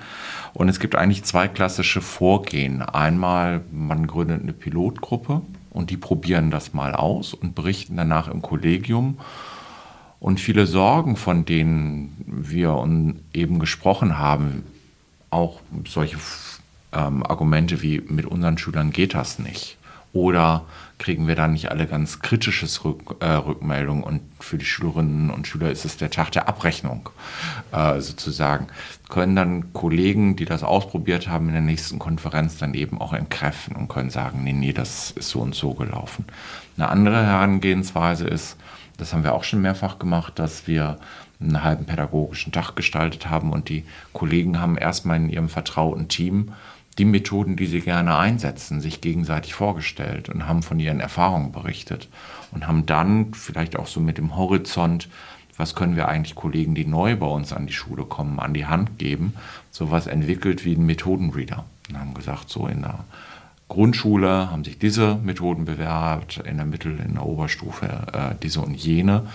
[0.55, 2.83] Und es gibt eigentlich zwei klassische Vorgehen.
[2.83, 5.43] Einmal, man gründet eine Pilotgruppe,
[5.77, 9.19] und die probieren das mal aus und berichten danach im Kollegium.
[10.19, 12.83] Und viele Sorgen, von denen wir
[13.35, 14.65] eben gesprochen haben,
[15.29, 16.17] auch solche
[16.95, 19.77] ähm, Argumente wie mit unseren Schülern geht das nicht.
[20.15, 20.65] Oder
[20.99, 25.47] kriegen wir dann nicht alle ganz kritisches Rück, äh, Rückmeldung und für die Schülerinnen und
[25.47, 27.11] Schüler ist es der Tag der Abrechnung
[27.73, 28.69] äh, sozusagen.
[29.09, 33.77] Können dann Kollegen, die das ausprobiert haben, in der nächsten Konferenz dann eben auch entkräften
[33.77, 36.25] und können sagen, nee, nee, das ist so und so gelaufen.
[36.77, 38.57] Eine andere Herangehensweise ist,
[38.97, 40.99] das haben wir auch schon mehrfach gemacht, dass wir
[41.41, 43.85] einen halben pädagogischen Tag gestaltet haben und die
[44.15, 46.53] Kollegen haben erstmal in ihrem vertrauten Team
[46.99, 52.09] die Methoden, die sie gerne einsetzen, sich gegenseitig vorgestellt und haben von ihren Erfahrungen berichtet
[52.53, 55.09] und haben dann vielleicht auch so mit dem Horizont,
[55.57, 58.67] was können wir eigentlich Kollegen, die neu bei uns an die Schule kommen, an die
[58.67, 59.35] Hand geben,
[59.71, 61.65] sowas entwickelt wie ein Methodenreader.
[61.89, 63.05] Und haben gesagt, so in der
[63.69, 68.75] Grundschule haben sich diese Methoden bewährt, in der Mittel-, in der Oberstufe äh, diese und
[68.75, 69.27] jene.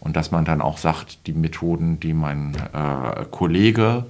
[0.00, 4.04] Und dass man dann auch sagt, die Methoden, die mein äh, Kollege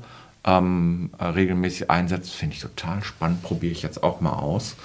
[0.45, 4.77] ähm, regelmäßig einsetzt, finde ich total spannend, probiere ich jetzt auch mal aus.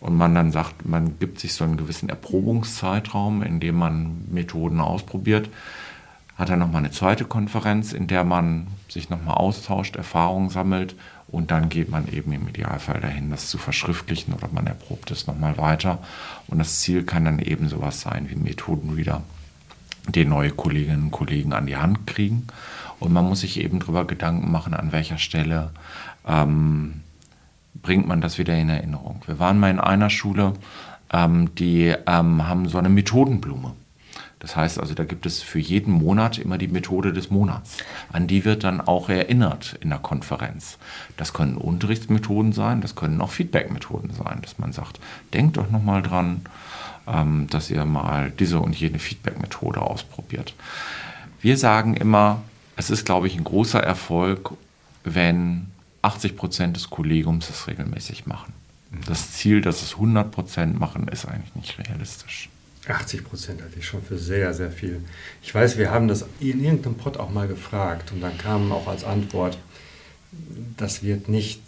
[0.00, 4.80] und man dann sagt, man gibt sich so einen gewissen Erprobungszeitraum, in dem man Methoden
[4.80, 5.48] ausprobiert,
[6.36, 10.94] hat er nochmal eine zweite Konferenz, in der man sich nochmal austauscht, Erfahrungen sammelt
[11.30, 15.26] und dann geht man eben im Idealfall dahin, das zu verschriftlichen oder man erprobt es
[15.26, 15.98] nochmal weiter.
[16.46, 19.22] Und das Ziel kann dann eben sowas sein wie Methodenreader,
[20.08, 22.46] die neue Kolleginnen und Kollegen an die Hand kriegen.
[23.00, 25.70] Und man muss sich eben darüber Gedanken machen, an welcher Stelle
[26.26, 27.02] ähm,
[27.74, 29.22] bringt man das wieder in Erinnerung.
[29.26, 30.54] Wir waren mal in einer Schule,
[31.12, 33.72] ähm, die ähm, haben so eine Methodenblume.
[34.40, 37.78] Das heißt also, da gibt es für jeden Monat immer die Methode des Monats.
[38.12, 40.78] An die wird dann auch erinnert in der Konferenz.
[41.16, 45.00] Das können Unterrichtsmethoden sein, das können auch Feedbackmethoden sein, dass man sagt,
[45.34, 46.42] denkt doch nochmal dran,
[47.08, 50.54] ähm, dass ihr mal diese und jene Feedbackmethode ausprobiert.
[51.40, 52.42] Wir sagen immer,
[52.78, 54.52] es ist, glaube ich, ein großer Erfolg,
[55.02, 55.66] wenn
[56.02, 58.52] 80 Prozent des Kollegiums es regelmäßig machen.
[59.06, 62.48] Das Ziel, dass es 100 Prozent machen, ist eigentlich nicht realistisch.
[62.86, 65.02] 80 Prozent halte ich schon für sehr, sehr viel.
[65.42, 68.86] Ich weiß, wir haben das in irgendeinem Pod auch mal gefragt und dann kam auch
[68.86, 69.58] als Antwort,
[70.76, 71.60] das wird nicht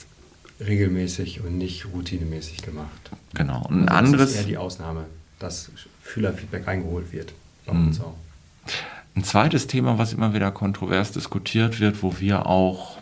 [0.60, 3.10] regelmäßig und nicht routinemäßig gemacht.
[3.34, 3.66] Genau.
[3.66, 4.20] Und ein also anderes.
[4.20, 5.06] Das ist eher die Ausnahme,
[5.40, 5.70] dass
[6.06, 7.32] Schülerfeedback eingeholt wird.
[7.70, 7.98] Mhm.
[9.20, 12.96] Ein zweites Thema, was immer wieder kontrovers diskutiert wird, wo wir auch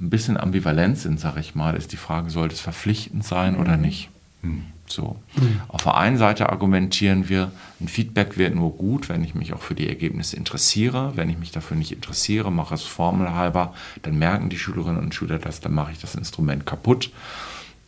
[0.00, 3.60] ein bisschen ambivalent sind, sage ich mal, ist die Frage, sollte es verpflichtend sein mhm.
[3.60, 4.08] oder nicht?
[4.42, 4.66] Mhm.
[4.86, 5.16] So.
[5.34, 5.62] Mhm.
[5.66, 7.50] Auf der einen Seite argumentieren wir,
[7.80, 11.14] ein Feedback wird nur gut, wenn ich mich auch für die Ergebnisse interessiere.
[11.16, 15.40] Wenn ich mich dafür nicht interessiere, mache es formelhalber, dann merken die Schülerinnen und Schüler
[15.40, 17.10] das, dann mache ich das Instrument kaputt.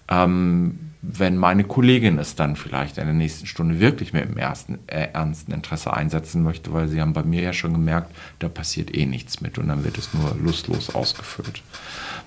[0.09, 4.79] Ähm, wenn meine Kollegin es dann vielleicht in der nächsten Stunde wirklich mit dem ersten,
[4.89, 8.95] äh, ernsten Interesse einsetzen möchte, weil sie haben bei mir ja schon gemerkt, da passiert
[8.95, 11.63] eh nichts mit und dann wird es nur lustlos ausgefüllt.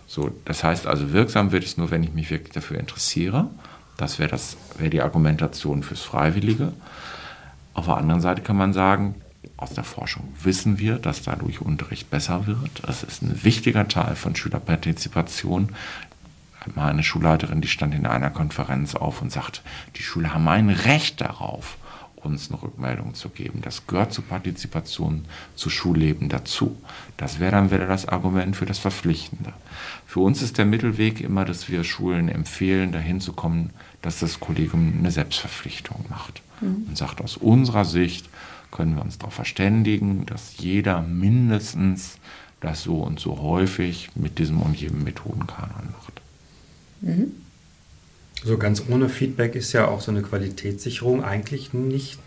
[0.08, 3.50] So, das heißt also, wirksam wird es nur, wenn ich mich wirklich dafür interessiere.
[3.98, 4.40] Das wäre
[4.78, 6.72] wär die Argumentation fürs Freiwillige.
[7.74, 9.16] Auf der anderen Seite kann man sagen,
[9.58, 12.82] aus der Forschung wissen wir, dass dadurch Unterricht besser wird.
[12.84, 15.76] Das ist ein wichtiger Teil von Schülerpartizipation
[16.76, 19.64] mal eine Schulleiterin, die stand in einer Konferenz auf und sagt,
[19.96, 21.78] die Schüler haben ein Recht darauf,
[22.16, 23.62] uns eine Rückmeldung zu geben.
[23.62, 26.76] Das gehört zur Partizipation, zu Schulleben dazu.
[27.18, 29.54] Das wäre dann wieder das Argument für das Verpflichtende.
[30.06, 34.40] Für uns ist der Mittelweg immer, dass wir Schulen empfehlen, dahin zu kommen, dass das
[34.40, 36.86] Kollegium eine Selbstverpflichtung macht mhm.
[36.88, 38.30] und sagt, aus unserer Sicht
[38.72, 42.18] können wir uns darauf verständigen, dass jeder mindestens
[42.62, 46.22] das so und so häufig mit diesem und jedem Methodenkanon macht.
[47.02, 47.32] Mhm.
[48.44, 52.20] So ganz ohne Feedback ist ja auch so eine Qualitätssicherung eigentlich nicht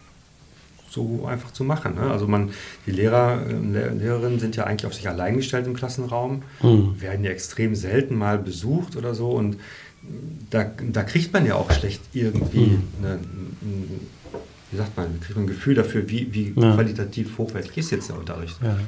[0.90, 1.94] so einfach zu machen.
[1.94, 2.10] Ne?
[2.10, 2.50] Also man,
[2.86, 7.00] die Lehrer, äh, Lehrerinnen sind ja eigentlich auf sich allein gestellt im Klassenraum, mhm.
[7.00, 9.56] werden ja extrem selten mal besucht oder so und
[10.50, 12.82] da, da kriegt man ja auch schlecht irgendwie mhm.
[13.00, 13.18] eine,
[14.72, 16.74] wie sagt man, kriegt man ein Gefühl dafür, wie, wie ja.
[16.74, 18.56] qualitativ hochwertig ist jetzt der Unterricht.
[18.62, 18.68] Ja.
[18.68, 18.78] ja.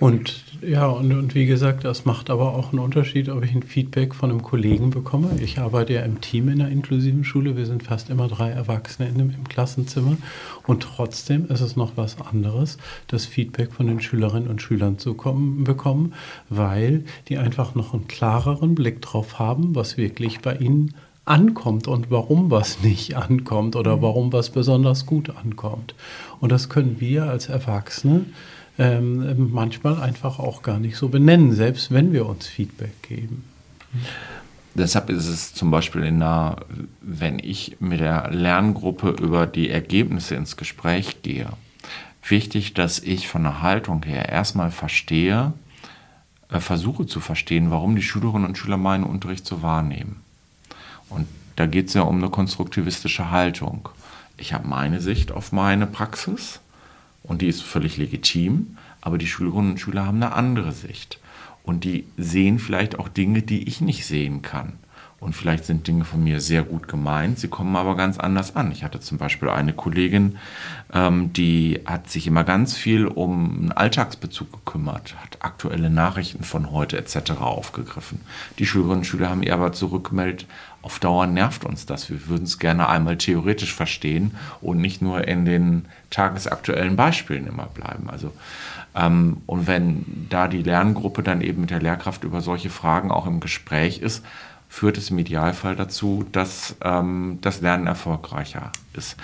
[0.00, 3.62] Und ja, und, und wie gesagt, das macht aber auch einen Unterschied, ob ich ein
[3.62, 5.30] Feedback von einem Kollegen bekomme.
[5.40, 7.56] Ich arbeite ja im Team in einer inklusiven Schule.
[7.56, 10.16] Wir sind fast immer drei Erwachsene in dem, im Klassenzimmer.
[10.66, 12.76] Und trotzdem ist es noch was anderes,
[13.06, 16.14] das Feedback von den Schülerinnen und Schülern zu kommen, bekommen,
[16.48, 20.94] weil die einfach noch einen klareren Blick drauf haben, was wirklich bei ihnen
[21.28, 24.02] ankommt und warum was nicht ankommt oder mhm.
[24.02, 25.94] warum was besonders gut ankommt.
[26.40, 28.26] Und das können wir als Erwachsene
[28.78, 33.44] ähm, manchmal einfach auch gar nicht so benennen, selbst wenn wir uns Feedback geben.
[34.74, 36.58] Deshalb ist es zum Beispiel in einer,
[37.00, 41.48] wenn ich mit der Lerngruppe über die Ergebnisse ins Gespräch gehe,
[42.28, 45.52] wichtig, dass ich von der Haltung her erstmal verstehe,
[46.50, 50.20] äh, versuche zu verstehen, warum die Schülerinnen und Schüler meinen Unterricht so wahrnehmen.
[51.08, 53.88] Und da geht es ja um eine konstruktivistische Haltung.
[54.36, 56.60] Ich habe meine Sicht auf meine Praxis
[57.22, 61.18] und die ist völlig legitim, aber die Schülerinnen und Schüler haben eine andere Sicht.
[61.62, 64.74] Und die sehen vielleicht auch Dinge, die ich nicht sehen kann.
[65.20, 68.70] Und vielleicht sind Dinge von mir sehr gut gemeint, sie kommen aber ganz anders an.
[68.70, 70.38] Ich hatte zum Beispiel eine Kollegin,
[70.92, 76.70] ähm, die hat sich immer ganz viel um einen Alltagsbezug gekümmert, hat aktuelle Nachrichten von
[76.70, 77.32] heute etc.
[77.40, 78.20] aufgegriffen.
[78.60, 80.46] Die Schülerinnen und Schüler haben ihr aber zurückgemeldet,
[80.82, 82.08] auf Dauer nervt uns das.
[82.08, 87.66] Wir würden es gerne einmal theoretisch verstehen und nicht nur in den tagesaktuellen Beispielen immer
[87.66, 88.08] bleiben.
[88.08, 88.32] Also
[88.94, 93.26] ähm, und wenn da die Lerngruppe dann eben mit der Lehrkraft über solche Fragen auch
[93.26, 94.24] im Gespräch ist,
[94.78, 99.16] führt es im Idealfall dazu, dass ähm, das Lernen erfolgreicher ist.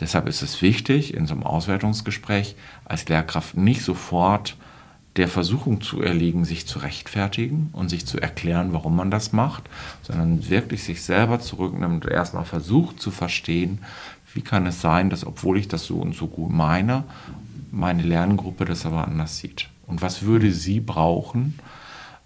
[0.00, 2.56] Deshalb ist es wichtig, in so einem Auswertungsgespräch
[2.86, 4.56] als Lehrkraft nicht sofort
[5.16, 9.64] der Versuchung zu erliegen, sich zu rechtfertigen und sich zu erklären, warum man das macht,
[10.00, 13.80] sondern wirklich sich selber zurücknimmt und erstmal versucht zu verstehen,
[14.32, 17.04] wie kann es sein, dass obwohl ich das so und so gut meine,
[17.70, 19.68] meine Lerngruppe das aber anders sieht.
[19.86, 21.58] Und was würde sie brauchen?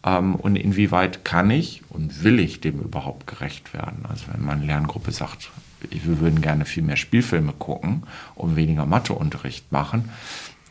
[0.06, 4.04] Ähm, und inwieweit kann ich und will ich dem überhaupt gerecht werden?
[4.08, 5.50] Also wenn meine Lerngruppe sagt,
[5.90, 8.04] wir würden gerne viel mehr Spielfilme gucken
[8.34, 10.08] und weniger Matheunterricht machen,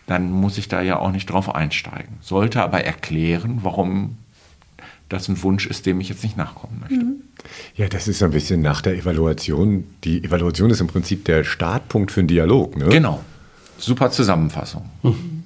[0.08, 2.18] dann muss ich da ja auch nicht drauf einsteigen.
[2.22, 4.18] Sollte aber erklären, warum
[5.10, 7.06] das ein Wunsch ist, dem ich jetzt nicht nachkommen möchte.
[7.06, 7.16] Mhm.
[7.76, 9.86] Ja, das ist ein bisschen nach der Evaluation.
[10.04, 12.76] Die Evaluation ist im Prinzip der Startpunkt für einen Dialog.
[12.76, 12.90] Ne?
[12.90, 13.24] Genau.
[13.78, 14.90] Super Zusammenfassung.
[15.04, 15.44] Mhm.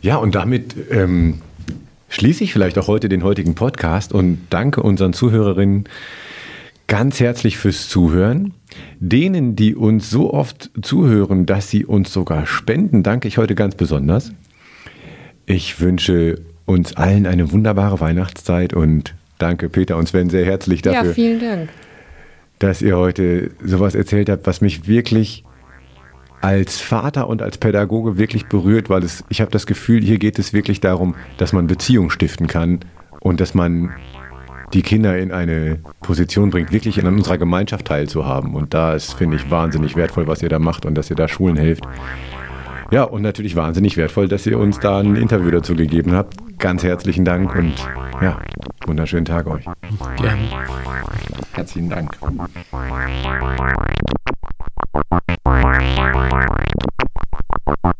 [0.00, 1.42] Ja, und damit ähm,
[2.12, 5.84] schließe ich vielleicht auch heute den heutigen Podcast und danke unseren Zuhörerinnen
[6.86, 8.52] ganz herzlich fürs Zuhören.
[9.00, 13.76] Denen, die uns so oft zuhören, dass sie uns sogar spenden, danke ich heute ganz
[13.76, 14.32] besonders.
[15.46, 21.08] Ich wünsche uns allen eine wunderbare Weihnachtszeit und danke Peter und Sven sehr herzlich dafür.
[21.08, 21.70] Ja, vielen Dank.
[22.58, 25.44] Dass ihr heute sowas erzählt habt, was mich wirklich
[26.42, 30.38] als Vater und als Pädagoge wirklich berührt, weil es, ich habe das Gefühl, hier geht
[30.38, 32.80] es wirklich darum, dass man Beziehung stiften kann
[33.20, 33.92] und dass man
[34.74, 38.54] die Kinder in eine Position bringt, wirklich in unserer Gemeinschaft teilzuhaben.
[38.54, 41.28] Und da ist, finde ich, wahnsinnig wertvoll, was ihr da macht und dass ihr da
[41.28, 41.84] Schulen helft.
[42.90, 46.58] Ja, und natürlich wahnsinnig wertvoll, dass ihr uns da ein Interview dazu gegeben habt.
[46.58, 47.74] Ganz herzlichen Dank und
[48.20, 48.40] ja,
[48.86, 49.64] wunderschönen Tag euch.
[50.16, 50.42] Gerne.
[51.52, 52.18] Herzlichen Dank.
[55.82, 57.92] Bye.